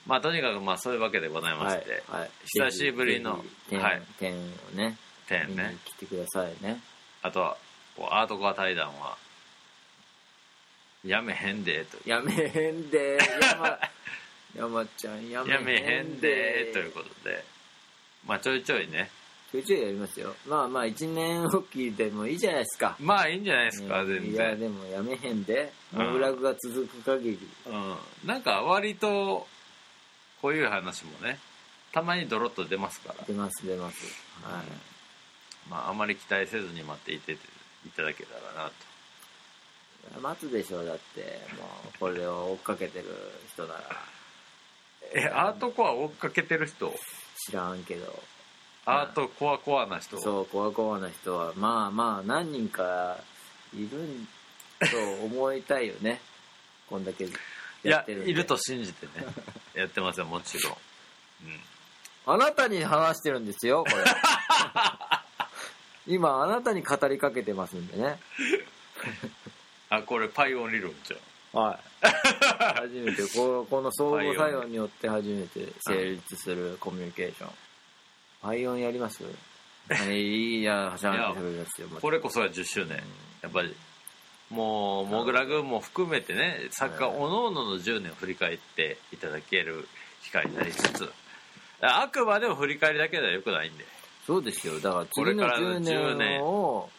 [0.04, 3.36] まあとにかくまあそういうわけでございまして、はいはい、久しぶりの
[3.68, 4.02] ぜひはい。
[4.18, 4.96] 点、点をね
[5.28, 5.76] 点ね。
[5.84, 6.80] 来てくださいね。
[7.22, 7.56] あとは
[7.96, 9.16] こうアートコア対談は
[11.04, 11.98] やめへんでと。
[12.04, 13.78] やめへんで山
[14.56, 17.44] 山ちゃんやめへへんでということで。
[18.26, 19.10] まあちょいちょいね
[19.52, 20.34] ちょいちょいやりますよ。
[20.48, 22.96] まあまあ一年おきでもいいじゃないですか。
[22.98, 24.08] まあいいんじゃないですか、うん。
[24.08, 25.72] 全いや然でもやめへんで。
[25.92, 27.38] うんモグラグが続く限り。
[27.66, 29.46] うん、なんか割と
[30.40, 31.38] こういう話もね
[31.92, 33.96] たまにドロッと出ますから、出ます出ます。
[34.42, 34.64] はい。
[35.68, 37.36] まあ、あまり期待せずに待っていてい
[37.94, 38.70] ただけたらな
[40.14, 40.20] と。
[40.20, 41.20] 待つでしょだって。
[41.56, 43.04] もうこれを追っかけてる
[43.52, 43.80] 人なら。
[45.14, 46.92] えアートコア追っかけてる人？
[47.46, 48.22] 知らんけど
[48.84, 50.18] アートコアコアな人。
[50.20, 53.16] そうコアコアな人はまあまあ何人か
[53.74, 54.26] いるん
[54.80, 56.20] と思いたいよね。
[56.88, 57.32] こんだけい
[57.84, 59.26] ややってるいると信じてね。
[59.74, 60.76] やってますよもちろん、
[61.44, 61.60] うん、
[62.26, 64.04] あなたに話してるんですよこれ。
[66.14, 68.18] 今あなたに語りかけてますんでね。
[69.90, 71.62] あこれパイオン理論じゃん。
[71.62, 72.06] はい。
[72.74, 77.50] 初めてここの相互作用によって初めて成立するコミュニケーション
[78.42, 79.22] パイオンやります？
[79.88, 83.02] はいいやしゃんと喋りますよこれこそが10周年。
[83.42, 83.74] やっぱり。
[84.50, 89.88] もうモグラグも含めてね作家おのおのの10年を振り返っていただける
[90.22, 91.12] 機会になりつつ。
[91.80, 93.84] あくまでも振り返りだけではよくないんで。
[94.26, 94.78] そうですよ。
[94.78, 96.90] だから次のこれからの10 10年年を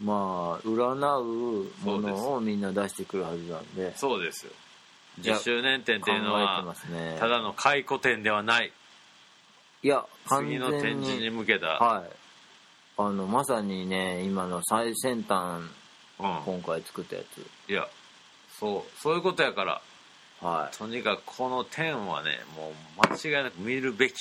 [0.00, 3.96] まあ占うものをみんな出してくるはずなんで。
[3.96, 4.52] そうですよ。
[5.20, 7.16] じゃあ10周年展っていうのはね。
[7.20, 8.72] ただの回顧展ではない
[9.82, 12.10] いや完次全の展示にに向けた、はい。
[12.96, 15.62] あのまさにね今の最先端
[16.20, 17.70] うん、今回作ったやつ。
[17.70, 17.86] いや
[18.58, 19.80] そうそういうことやから。
[20.40, 20.76] はい。
[20.76, 24.14] とにかくこの点はねもう間違いなく見るべき、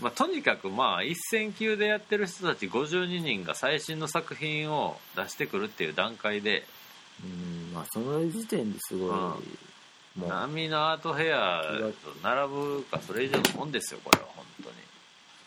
[0.00, 6.66] まあ、とにかくまあ一線級でやってる人たち52人が最新の作品を出してくるっていう段階で。
[7.24, 9.32] うんまあその時点ですごい、うん
[10.16, 14.76] 波のアートヘアと並ぶかそれ以上のもんですよこれは本当に。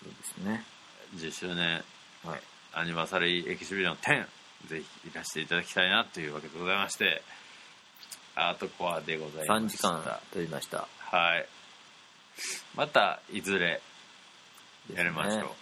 [0.04, 0.64] そうですね。
[1.18, 1.84] 10周年
[2.24, 2.42] はい。
[2.74, 4.26] アニバーサリーエキシビジョン10
[4.68, 7.22] ぜひいらしていただきたいなというわけでございまして
[8.36, 9.88] アートコアでございま3した。
[9.90, 10.88] 時間取りました。
[11.00, 11.48] はい。
[12.76, 13.82] またいずれ
[14.94, 15.56] やりましょ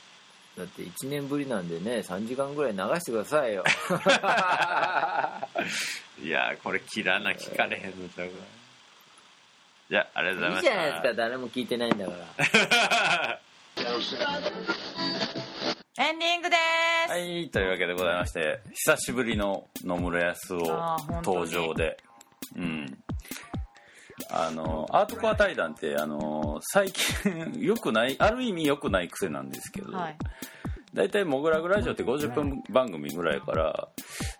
[0.57, 3.63] う、だって1年ぶりなんでね3時間ぐらい流してくださいよ。
[6.23, 8.35] いやーこれ切らな聞かれへんのちゃうか
[9.93, 10.71] じゃあありがとうございました。
[10.71, 11.13] いいじゃないですか。
[11.13, 12.17] 誰も聞いてないんだから。
[15.99, 16.55] エンディングで
[17.05, 21.97] す、はい、というわけでございまして、久しぶりの野村康夫登場で、
[22.55, 22.97] うん。
[24.31, 30.17] あの、アートコア対談って、あの、最近 良くない、ある意味良くない癖なんですけど、はい。
[30.95, 33.89] 大体モグラグラジオって50分番組ぐらいから、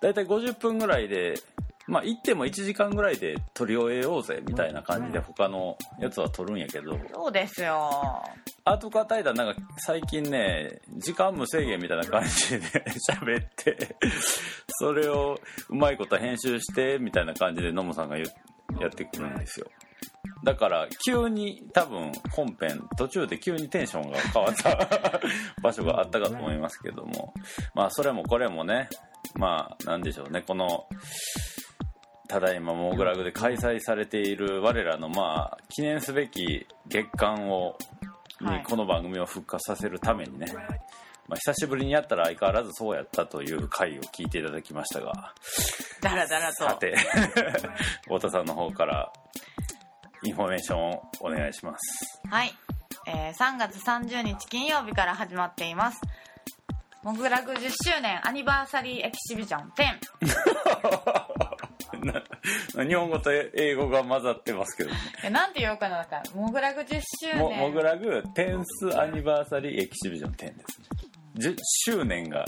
[0.01, 1.35] 大体50分ぐらいで、
[1.87, 8.23] まあ行っても1時間ぐらいで撮り終えようぜみたいな感じで他のやつは撮るんやけど、そうですよ。
[8.65, 12.59] アートカー対談なんか最近ね時間無制限みたいな感じで
[13.11, 13.97] 喋って
[14.67, 15.37] それを
[15.69, 18.23] うまいこと編集してみたいな感じでノムさんがや
[18.87, 19.67] ってくるんですよ。
[20.43, 25.19] だから急に多分本編途中で急にテンションが変わった
[25.61, 27.33] 場所があったかと思いますけども。
[27.73, 28.89] まあそれもこれもね
[29.35, 30.87] まあなんでしょうねこの
[32.33, 37.77] ただいまモグラグで開催されている我らのまあ記念すべき月間を
[38.41, 38.63] にはい。
[38.63, 40.47] この番組を復活させるためにね、
[41.27, 45.35] まあ、久しぶりにやったら相変わらずそうやったという回を聞いていただきましたが
[46.01, 46.63] だらだらと。
[46.63, 46.95] さて
[48.05, 49.13] 太田さんの方から
[50.23, 52.19] インフォメーションをお願いします。
[52.27, 52.51] はい、
[53.05, 56.01] えー3月30日金曜日から始まっています。
[57.03, 59.83] モグラグ10周年アニバーサリーエキシビジョン10
[61.03, 61.27] な
[62.87, 64.97] 日本語と英語が混ざってますけどね。
[65.23, 70.55] えなんて言おうかななんかモグラグ10周も年モグラグテンスアニバーサリーエキシビジョン10ですね。
[71.37, 72.45] 10周年が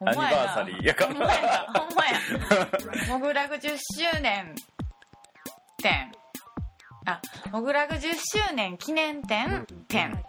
[0.00, 0.86] アニバーサリー。
[0.86, 0.94] や。
[0.94, 1.42] かほんまや。
[1.42, 3.08] なほんまや。
[3.08, 4.54] モグラグ10周年
[5.82, 6.12] 展。
[7.06, 9.66] あモグラグ10周年記念展。
[9.88, 10.22] 展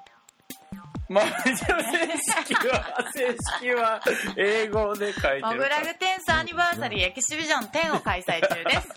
[1.12, 4.02] まあ一応正式は正式は
[4.38, 5.41] 英語で書いてる。
[5.45, 8.89] モグラグテンスアニバーサリーエキシビジョン10を開催中です、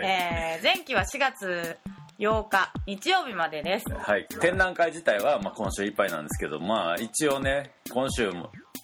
[0.00, 1.76] えー前期は4月
[2.18, 8.30] 8日日曜日までですはい、展覧会自体はまあ今週いっぱいなんですけどまあ一応ね今週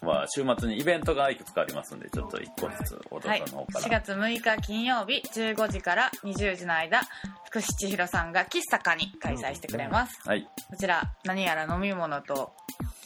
[0.03, 7.01] は週末にイベントがいくつかありますんでちょっと1個ずつ太田はい、さんの方から、4月6日金曜日15時から20時の間
[7.55, 10.19] 福士千尋さんが喫茶かに開催してくれます。
[10.29, 10.43] はい。
[10.43, 12.53] こちら何やら飲み物と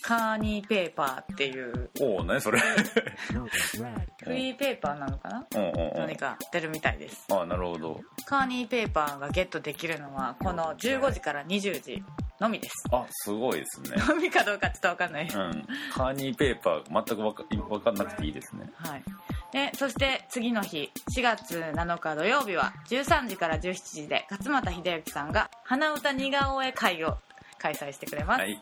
[0.01, 1.91] カーニーペーパーっていう。
[2.01, 2.59] おお何それ。
[2.59, 5.47] フリーペーパーなのかな？
[5.55, 5.99] うんうんうん。
[5.99, 7.27] 何か出るみたいです。
[7.31, 8.01] あなるほど。
[8.25, 12.03] カーニーペーパーがゲットできるのはこの15時から20時
[12.41, 12.75] のみです。
[12.91, 13.97] あすごいですね。
[14.09, 15.27] のみかどうかちょっと分かんない。
[15.27, 15.67] です、うん。
[15.93, 18.71] カーニーペーパー全くわかわかんなくていいですね。
[18.77, 19.05] はい、
[19.53, 27.17] でそして次の日4月7日土曜日は13時から17時で勝俣秀幸さんが鼻歌似顔絵会を
[27.59, 28.61] 開催してくれます、はい。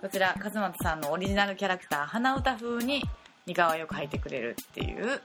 [0.00, 3.02] こちら勝俣さんのオリジナルキャラクター鼻歌風に
[3.46, 5.20] 似顔絵を描いてくれるっていう。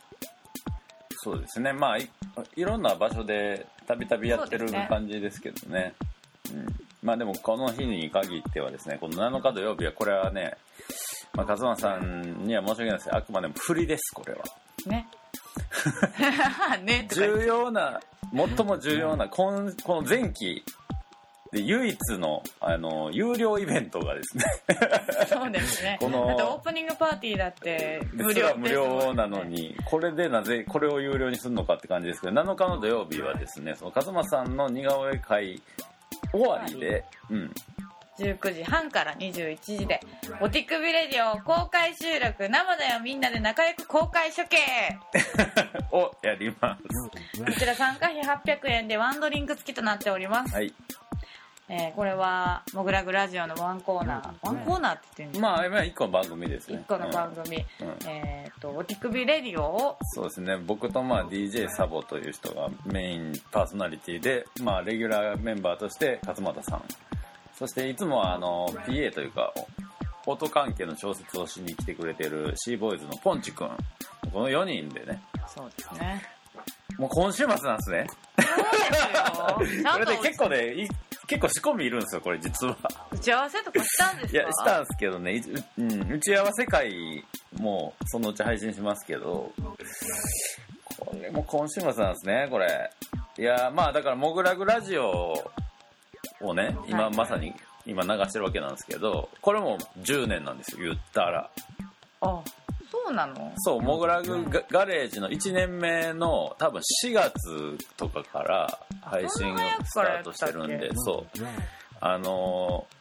[1.18, 1.74] そうですね。
[1.74, 2.08] まあい
[2.56, 5.96] いろんな場所でたびたびやってる感じですけどね。
[6.52, 6.68] うん、
[7.02, 10.56] まあでもこの日に限ってはですねこの7日土曜日はこれはね、
[11.34, 13.06] まあ、勝間さんには申し訳ないです。
[13.06, 14.44] けどあくまでも振りですこれは
[14.90, 15.08] ね。
[16.84, 18.00] ね重要な
[18.34, 20.64] 最も重要なこのこの前期
[21.52, 24.44] で唯一のあの有料イベントがですね。
[25.28, 25.98] そうですね。
[26.02, 35.62] このだってオープニングパーティーだって無実は無料なのにこれでなぜこれを有料にするのかって感じですけど7日の土曜日はですねその勝間さんの似顔絵会
[36.32, 37.54] 終わりで、うん、
[38.18, 40.00] 19時半から21時で
[40.40, 44.58] 「ボティックビレディオ公開収録生だよみんなで仲良く公開処刑」
[45.92, 47.44] をやります。
[47.44, 50.74] こちら参加費800円でワンドリンク付きとなっております、はい。
[51.68, 54.34] えーこれは「モグラグラジオ」のワンコーナー。
[54.44, 55.42] ワンコーナーって言ってるん。
[55.42, 56.78] まあ今1個の番組ですね。
[56.78, 57.88] 1個の番組、うん。
[57.88, 57.98] うん。
[58.08, 59.98] えっ、とボティックビレディオを。
[60.14, 60.58] そうですね。
[60.58, 66.84] 僕とまあ DJ サボという人がメインパーソナリティでまあレギュラーメンバーとして勝俣さん
[67.58, 69.54] そしていつもはあの PA というか
[70.26, 73.70] 音関係の小説をしに来てくれてるシーボーイズのポンチくん
[74.34, 75.22] この4人でね。
[75.48, 76.24] そうですね。
[76.98, 78.08] もう今週末なんですね。
[78.38, 79.98] そうですよ。
[80.00, 80.88] れで結構ねい
[81.28, 82.78] 結構仕込みいるんですよこれ実は。
[83.12, 85.36] 打ち合わせとかしたんですか いやしたんですけどね。
[85.36, 87.24] いううん、打ち合わせ会
[87.58, 89.52] もそのうち配信しますけど。
[90.98, 92.92] これも今週末なんですねこれ。
[93.38, 95.52] いやまあだから「モグラグラジオ」
[96.42, 97.16] をね今はい。
[97.16, 97.54] まさに
[97.86, 101.50] 今流してるわけなんですけどこれも10年なんですよ言ったら。
[102.22, 102.42] あ
[102.92, 103.52] そうなの？
[103.58, 111.40] そうモグラグガガレージの1年目の多分4月とかから配信をスタートしてるんでそう。
[112.02, 112.96] あのー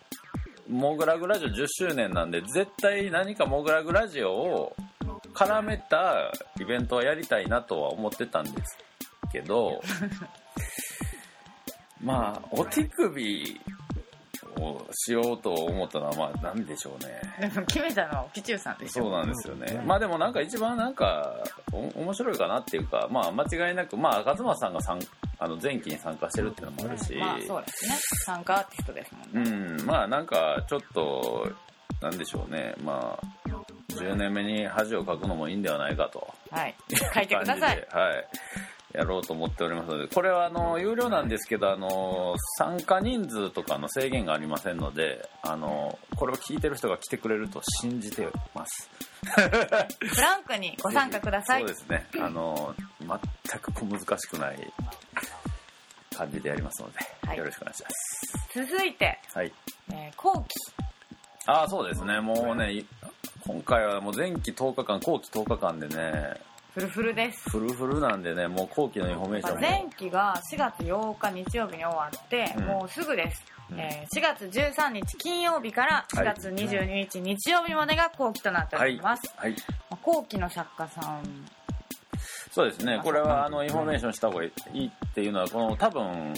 [0.67, 4.77] モグラグラジオ10周年なんで絶対何かモグラグラジオを
[5.35, 8.79] 絡めたイベントはやりたいなとは思ってたんです
[9.31, 9.83] けど
[12.05, 13.61] まあお手首
[14.61, 17.21] をしようと思ったのはまあ何でしょうね。
[17.41, 19.05] で も決めたのはピチューさんでしょ。
[19.05, 19.83] そうなんですよね。
[19.85, 21.35] まあでもなんか一番なんか
[21.73, 25.01] お面白いかなっていうか、まあ間違いなく、まあ赤妻さんが参
[25.39, 27.97] あの前期に参加してるっていうのもあるし、まあそうですね。
[28.25, 31.49] 参加アーティストですもんね、うん、まあなんかちょっと、
[32.01, 33.45] なんでしょうね、まあ
[33.95, 36.33] 10年目に恥をかくのもいいんではないかと。
[36.51, 36.75] はい。
[37.15, 37.87] 書いてください。
[37.91, 38.29] はい。
[38.95, 48.89] やろうと思っておりますので、これはあの、有料なんですけど、あの、参加人数とかの制限がありませんので、あの、これを聞いてる人が来てくれると信じてます。
[49.27, 52.07] フランクにご参加くださいそうですね。
[52.21, 54.73] あの、全く小難しくない
[56.17, 58.71] 感じでやりますので、はいよろしくお願いします。
[58.71, 59.53] 続いて、はい。
[59.93, 60.55] えー後期
[61.47, 62.21] ああ、そうですね。
[62.21, 62.87] もうね、い
[63.47, 66.41] 今回はもう前期10日間、後期10日間でね、
[66.75, 67.51] フルフルです。
[67.51, 69.61] フルフルなんでね、もう後期のインフォメーションも。
[69.61, 72.65] 前期が4月8日日曜日に終わって、うん。
[72.65, 73.45] もうすぐです。
[73.77, 79.53] えー4月13日金曜日から4月22日日曜日までが後期となっております、はい。
[79.89, 81.49] まあ後期の作家さん。
[82.51, 83.01] そうですね。
[83.05, 86.35] これはあのインフォメーションした方がいいっていうのはこの多分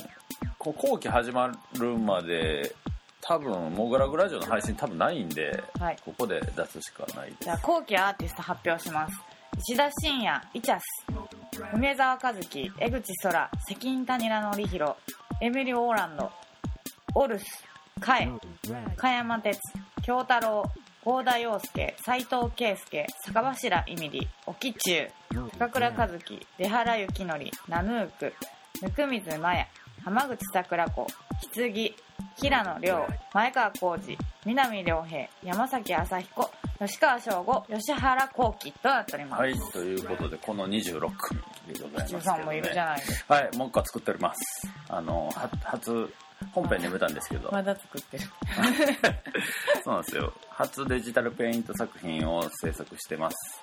[0.58, 2.74] 後期始まるまで
[3.22, 5.96] 多分モグラグラジオの配信多分ないんで、はい。
[6.04, 7.44] ここで出すしかないです。
[7.44, 10.84] じゃあ後期アーティスト発表します石田真也イチャス
[11.74, 14.94] 梅沢和樹江口空関谷良則弘
[15.40, 16.30] エミリー・オーランド
[17.14, 17.44] オルス
[18.00, 18.28] カエ
[18.96, 19.58] 加山哲
[20.02, 20.62] 京太郎
[21.02, 25.08] 郷田洋介斎藤圭介坂柱イミリ沖中
[25.58, 27.38] 高倉和樹出原幸則
[27.68, 28.32] ナヌーク
[29.02, 29.66] 温水麻也
[30.04, 31.06] 浜口桜子
[31.54, 31.94] 棺
[32.36, 43.34] 平野亮前川浩二南良平山崎朝彦吉川翔吾吉原幸喜となっております、はいということでこの26組でございますけど、ね、さんもいるじゃないですか。
[43.34, 44.68] はいもう一個作っております。
[44.88, 46.08] あのは初
[46.52, 47.50] 本編で見たんですけど。
[47.50, 48.24] まだ作ってる。
[49.82, 50.32] そうなんですよ。
[50.50, 53.62] 初デジタルペイント作品を制作してます。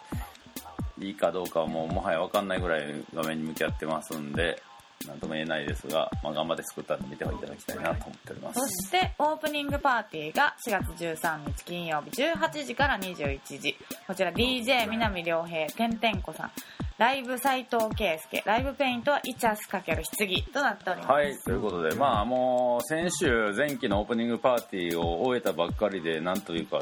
[0.99, 4.61] いいかどうかはもうもはや分かんないぐらい画面に向き合ってますんで
[5.07, 8.59] 何とも言えないですが、まあ、頑張って作ったんで見ていただきたいなと思っております。
[8.59, 13.77] そしてオープニングパーティーが4月13日金曜日18時から21時。
[14.07, 16.51] こちら DJ 南良平てんてんこさん。
[16.97, 18.43] ライブ斎藤圭介。
[18.45, 19.83] ライブペイントはイチャス×棺
[20.53, 26.81] となっております、はいということでまあもう先週前期のオープニングパーティーを終えたばっかりでなんというか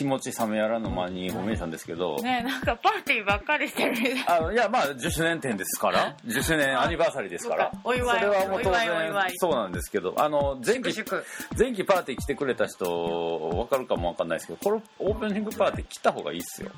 [0.00, 4.38] 気持ち冷めやらぬ間にインフォメーションですけど、ねえなんかパーティーばっかりしてるみたい。
[4.38, 6.16] あのいやまあ10周年展ですから。
[6.26, 7.70] 10周年アニバーサリーですから。
[7.84, 8.18] お祝い。
[8.18, 8.88] それはもう当然
[9.36, 11.22] そうなんですけどあの前期祝
[11.58, 12.86] 前期パーティー来てくれた人
[13.52, 16.70] 分かるかも分かんないですけどこれオープニングパーティー来た方がいいっすよ。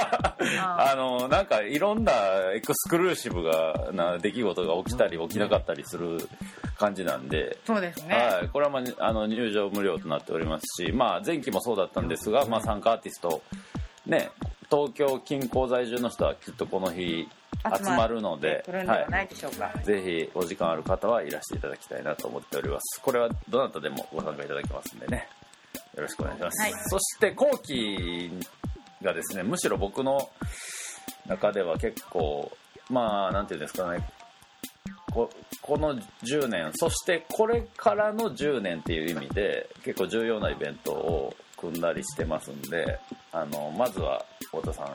[0.60, 2.12] あのなんかいろんな
[2.54, 6.28] エクスクルーシブがな出来事が起きたり起きなかったりする
[6.78, 7.58] 感じなんで。
[7.66, 13.42] そうですね、はい、これは、まあ、あの入場無料となっておりますし、まあ、前期もそうだったんですが、まあ、参加アーティスト、
[14.06, 14.30] ね、
[14.70, 17.28] 東京近郊在住の人はきっとこの日
[17.64, 23.00] 集まるのでではないでしょうか、ぜひお時間ある方はいらしていただきたいなと思っております。
[23.02, 25.28] これはどなたでもご参加いただけますんでね。
[25.94, 26.72] よろしくお願いします、はい。
[26.86, 28.30] そして後期
[29.02, 30.30] がですねむしろ僕の
[31.26, 32.50] 中では結構
[32.88, 34.08] まあなんていうんですかね。
[35.10, 35.30] こ
[35.62, 42.98] この10年そしてこれからの10年っていう意味で結構重要なイベントを組んだりしてますんで
[43.32, 44.92] あのまずは太田さんの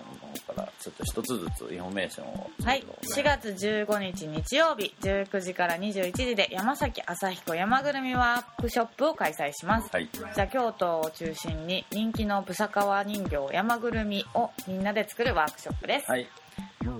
[0.48, 2.50] 方からちょっと一つずつインフォメーションを。
[2.64, 2.84] はい、
[3.16, 10.10] 4月15日日曜日19時から21時で山崎朝彦山ぐるみワークショップを開催します、はい。
[10.12, 16.28] じゃあ京都を中心に人気のブサカワ人形山ぐるみをみんなで作るワークショップです、はい。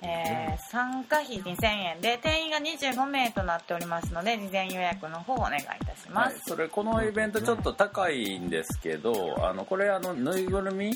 [0.04, 0.43] えー
[0.74, 10.92] 参加費2000円で定員が25名となっておりますので事前予約の方お願いいたします、はい、それこのイベントちょっと高いんですけどあのこれあのぬいぐるみ？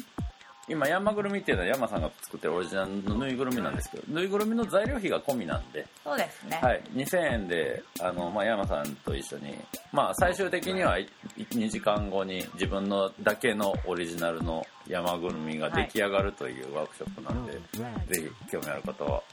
[0.69, 9.55] 今山ぐるみっていうのは山さんが作ってるオリジナルのぬいぐるみなんですけどぬいぐるみの材料費が込みなんで、そうですね、はい、2000円であの、まあ、山さんと一緒に、
[9.93, 10.97] まあ、最終的には
[11.37, 19.23] 2時間後に自分のだけのオリジナルの山ぐるみが出来上がるというワークショップなんで、ぜひ興味ある方は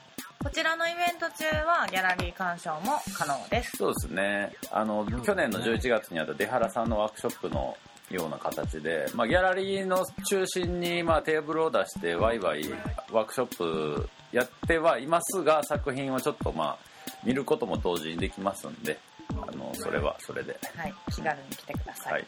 [0.44, 3.78] こちらのイベント中はギャラリー鑑賞も可能です。
[3.78, 4.52] そうですね。
[4.70, 7.74] あの去年の11月にあった出原さんのワークショップの
[8.10, 12.62] ような形で、まあ、ギャラリーの中心に、まあ、テーブルを出してワイワイ
[13.10, 16.78] ワークショップやってはいますが作品をちょっとまあ
[17.24, 18.98] 見ることも同時にできますんで
[19.30, 20.58] あのそれはそれで。
[20.76, 22.26] はい気軽に来てください、はい。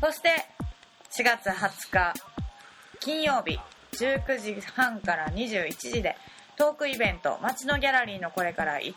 [0.00, 0.30] そして
[1.10, 2.14] 4月20日
[2.98, 3.58] 金曜日
[3.92, 6.16] 19時半から21時で
[6.56, 8.92] トークイベント「街のギャラリーのこれから1」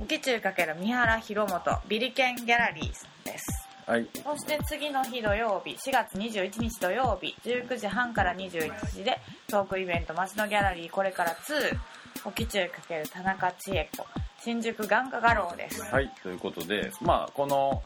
[0.00, 3.66] 浮中×三原弘本ビリケンギャラリーです。
[3.86, 4.08] はい。
[4.24, 9.18] そして次の日土曜日4月21日土曜日19時半から21時で
[9.48, 11.78] トークイベント「街のギャラリーこれから2」
[12.24, 14.06] 沖中×田中千恵子
[14.40, 15.82] 新宿眼科画廊です。
[15.82, 17.82] はいということでまあこの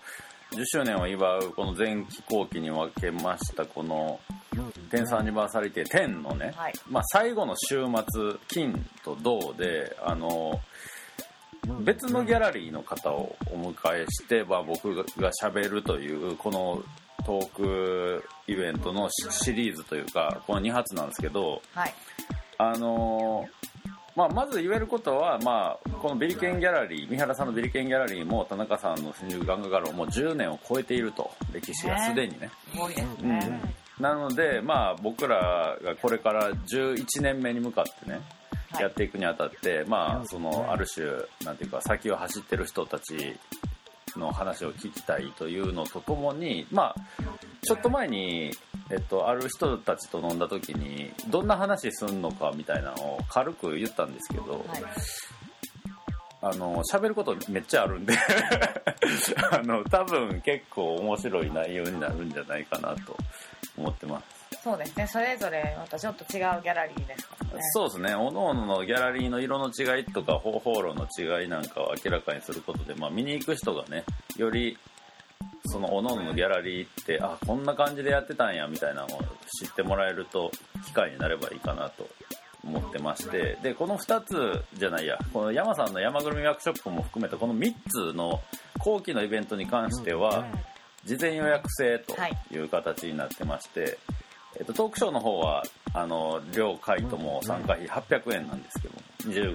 [0.52, 4.18] 10周年を祝うこの前期後期に分けましたこの
[4.90, 6.72] 天才アニバーサリティ10のね、はい。
[6.88, 10.60] まあ、最後の週末金と銅であの
[11.80, 15.04] 別のギャラリーの方をお迎えして、まあ、僕が
[15.42, 16.82] 喋るというこの
[17.24, 21.94] トークイベントのシシリーズというかこの2発なんですけどはい。
[22.58, 23.46] あの
[24.16, 32.50] まあ、まず言えることは、まあ、このビリケンギャラリー三原さんのビリケンギャラリーも田中さんの新宿眼科画廊も10年を超えていると歴史がすでにね。
[32.72, 33.28] すごいですうん。
[33.28, 33.60] ね、
[34.00, 38.20] なので、まあ、僕らがこれから11年目に向かってね、
[38.72, 38.82] はい。
[38.82, 41.06] やっていくにあたって、まあ、そのある種
[41.44, 43.36] なんていうか先を走ってる人たち
[44.16, 46.94] の話を聞きたいというのとともにまあ
[47.62, 48.50] ちょっと前に、
[48.90, 54.82] えっと、ある人たちと飲んだ時にどんな話すんのかみたいなのを軽く言ったんですけど、はい。
[56.42, 58.14] あの喋ることめっちゃあるんで
[59.52, 63.14] あの多分結構面白い内容になるんじゃないかなと
[63.80, 64.40] 思ってます。
[64.62, 65.06] そうですね。
[65.06, 67.62] それぞれまたちょっと違うギャラリーですからね。
[67.72, 68.14] そうですね。
[68.14, 74.04] おのののギャラリーの色の違いとか方法論の違いなんかを明らかにすることで、まあ、見に行く人がね
[74.36, 74.76] より
[75.66, 79.08] そのおのののギャラリーってあこんな感じでやってたんやみたいなのを
[79.62, 80.50] 知ってもらえると
[80.86, 82.06] 機会になればいいかなと。
[82.62, 83.56] 思ってまして。
[83.62, 85.18] でこの2つじゃないや。
[85.32, 88.42] この山さんの山ぐるみワークショップも含めたこの3つの
[88.78, 90.46] 後期のイベントに関しては
[91.04, 92.16] 事前予約制と
[92.52, 92.58] い。
[92.58, 93.98] う形になってまして、
[94.58, 95.62] えっと、トークショーの方は
[95.94, 99.00] あの両回とも参加費800円なんですけども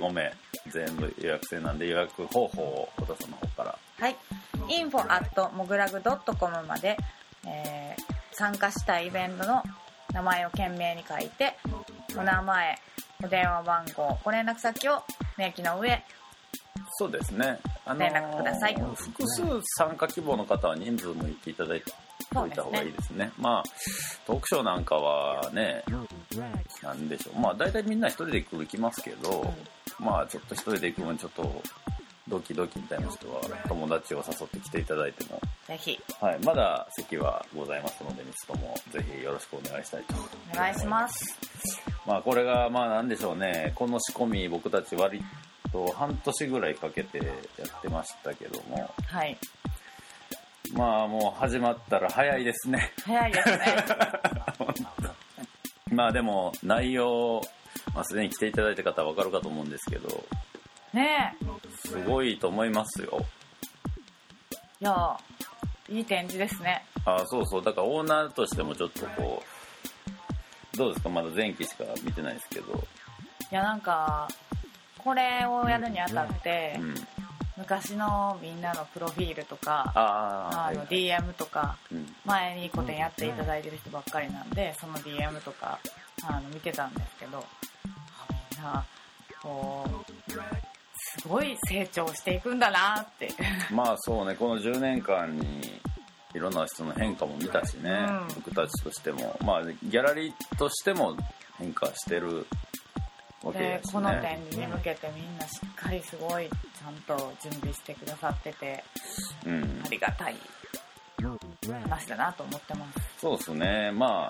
[0.09, 0.33] 15名
[0.67, 3.77] 全部予約制なんで予約方法を小田さんの方から。
[3.99, 4.15] はい。
[4.67, 6.97] info at もぐらぐ .com まで、
[7.45, 9.63] えー参加したいイベントの
[10.13, 11.57] 名前を懸命に書いて
[12.17, 12.77] お名前
[13.23, 15.03] お電話番号ご連絡先を
[15.37, 16.03] 明記の上
[16.97, 17.59] そうですね。
[17.85, 18.75] あの連絡ください。
[18.75, 19.43] 複数
[19.77, 21.91] 参加希望の方は人数も言っていただいて
[22.33, 23.31] おいた方がいいですね。
[23.37, 23.63] まあ
[24.25, 25.83] トークショーなんかはね
[26.81, 27.39] なんでしょう。
[27.39, 29.53] まあ大体みんな一人で来る来ますけど、
[29.99, 31.61] まあちょっと一人で行くのにちょっと
[32.27, 35.39] ドキドキみたいな人は友達を誘ってきていただいても。
[35.67, 35.99] ぜひ。
[36.19, 40.15] はい、まだ席はございますので、三つともぜひよろしくお願いしたいと。
[40.53, 41.37] お願いします。
[42.07, 45.23] まあ、これが、まあ、なんでしょうね、この仕込み、僕たち割
[45.75, 47.23] と半年ぐらいかけてや
[47.77, 49.37] ってましたけども、はい。
[50.73, 52.91] まあ、もう始まったら早いですね。
[53.03, 53.75] 早いですね。
[55.91, 57.41] まあ、でも、内容、
[57.93, 60.23] まあ、すでに来ていただいた方はわかるかと思うんですけど、
[60.93, 61.35] ね
[61.85, 63.19] すごいと思いますよ。
[64.81, 65.17] えいや
[65.89, 66.83] いい展示ですね。
[67.05, 69.43] あそうそう、だからオーナーとしてもちょっとこ
[70.73, 71.09] う、どうですか？
[71.09, 72.73] まだ前期しか見てないですけど、
[73.51, 74.27] いやなんか
[75.05, 76.95] これをやるにあたって、うん。
[77.57, 82.05] 昔のみんなのプロフィールとかあの DM とかうん。
[82.25, 85.79] 前に個展やっていただいてる人ばっかりなんでその DM とか
[86.27, 87.43] あの見てたんですけどあ
[88.51, 88.85] みんな
[89.41, 90.11] こう
[91.21, 93.29] すごい成長していくんだなって。
[93.71, 94.35] まあそうね。
[94.35, 95.79] この10年間に
[96.33, 98.35] いろんな人の変化も見たしね、うん。
[98.35, 99.37] 僕たちとしても。
[99.45, 101.15] まあギャラリーとしても
[101.57, 102.47] 変化してる
[103.53, 103.81] でね。
[103.91, 108.83] この展示に向けてみんなしっかりすごいちゃんと準備してくださってて
[109.45, 109.81] うん。
[109.85, 110.35] ありがたい。
[111.89, 112.99] 話だなと思ってます。
[113.19, 113.91] そうですね。
[113.91, 114.27] ま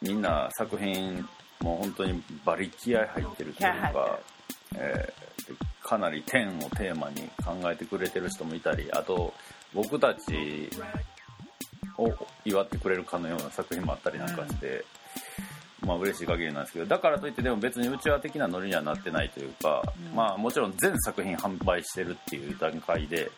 [0.00, 1.26] みんな作品
[1.60, 4.18] もう本当にバリ気合入ってるというか、
[4.74, 9.34] えーでかなり天をテーマに考えてくれてる人もいたりあと
[9.74, 10.70] 僕たち
[11.98, 12.08] を
[12.44, 14.84] 祝ってくれるかのような作品もあったりなんかして、
[15.86, 20.16] まあ嬉しい限りなんですけどだからといってでも別にうちわ的なノリにはなってないというか、うん。
[20.16, 23.30] まあもちろん全作品販売してるっていう段階で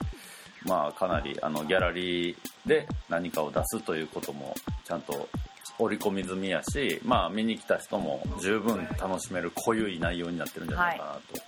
[0.65, 2.37] まあかなりあのギャラリー
[2.67, 5.29] で何かを出すということもちゃんと
[5.79, 11.43] 織り込み済みやしまあ見に来た人も十分楽しめる濃ゆい内容になってるんじゃないかなと、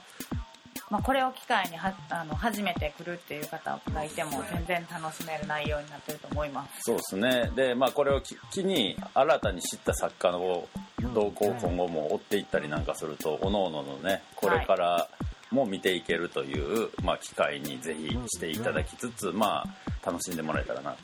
[0.89, 6.83] まあ、これを機会にはあの初めて来るっていう方がいても全然楽しめる内容になってると思います。
[6.83, 7.51] そうですね。
[7.57, 10.69] でまあこれをき機に新たに知った作家の
[11.13, 15.09] 動向を今後も追っていったりなんかするとおのおののねこれから
[15.51, 20.99] も見ていけるという、まあ、機会にぜひしていただきつつまあ楽しんでもらえたらなと。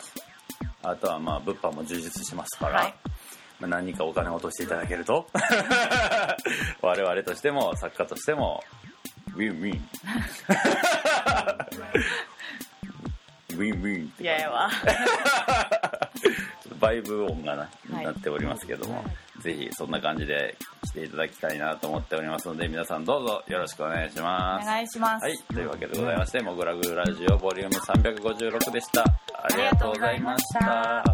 [0.84, 2.94] あとはまあ物販も充実しますから、はい。
[3.58, 5.26] まあ何かお金を落としていただけると。
[6.82, 8.62] 我々としても作家としても
[9.34, 9.80] ウィンウィン
[13.54, 14.70] ウィンウィンっていやいやわ
[16.80, 19.04] バイブ音がな,、はいなっておりますけども、
[19.40, 20.56] ぜひそんな感じで
[20.86, 24.66] 来ていただきたいなと思っておりますので、皆さんどうぞよろしくお願いしおます。
[24.66, 29.02] 願いします、はい、というわけでございまして、モグラグラジオボリューム356でした。
[29.04, 31.04] ありがとうございました。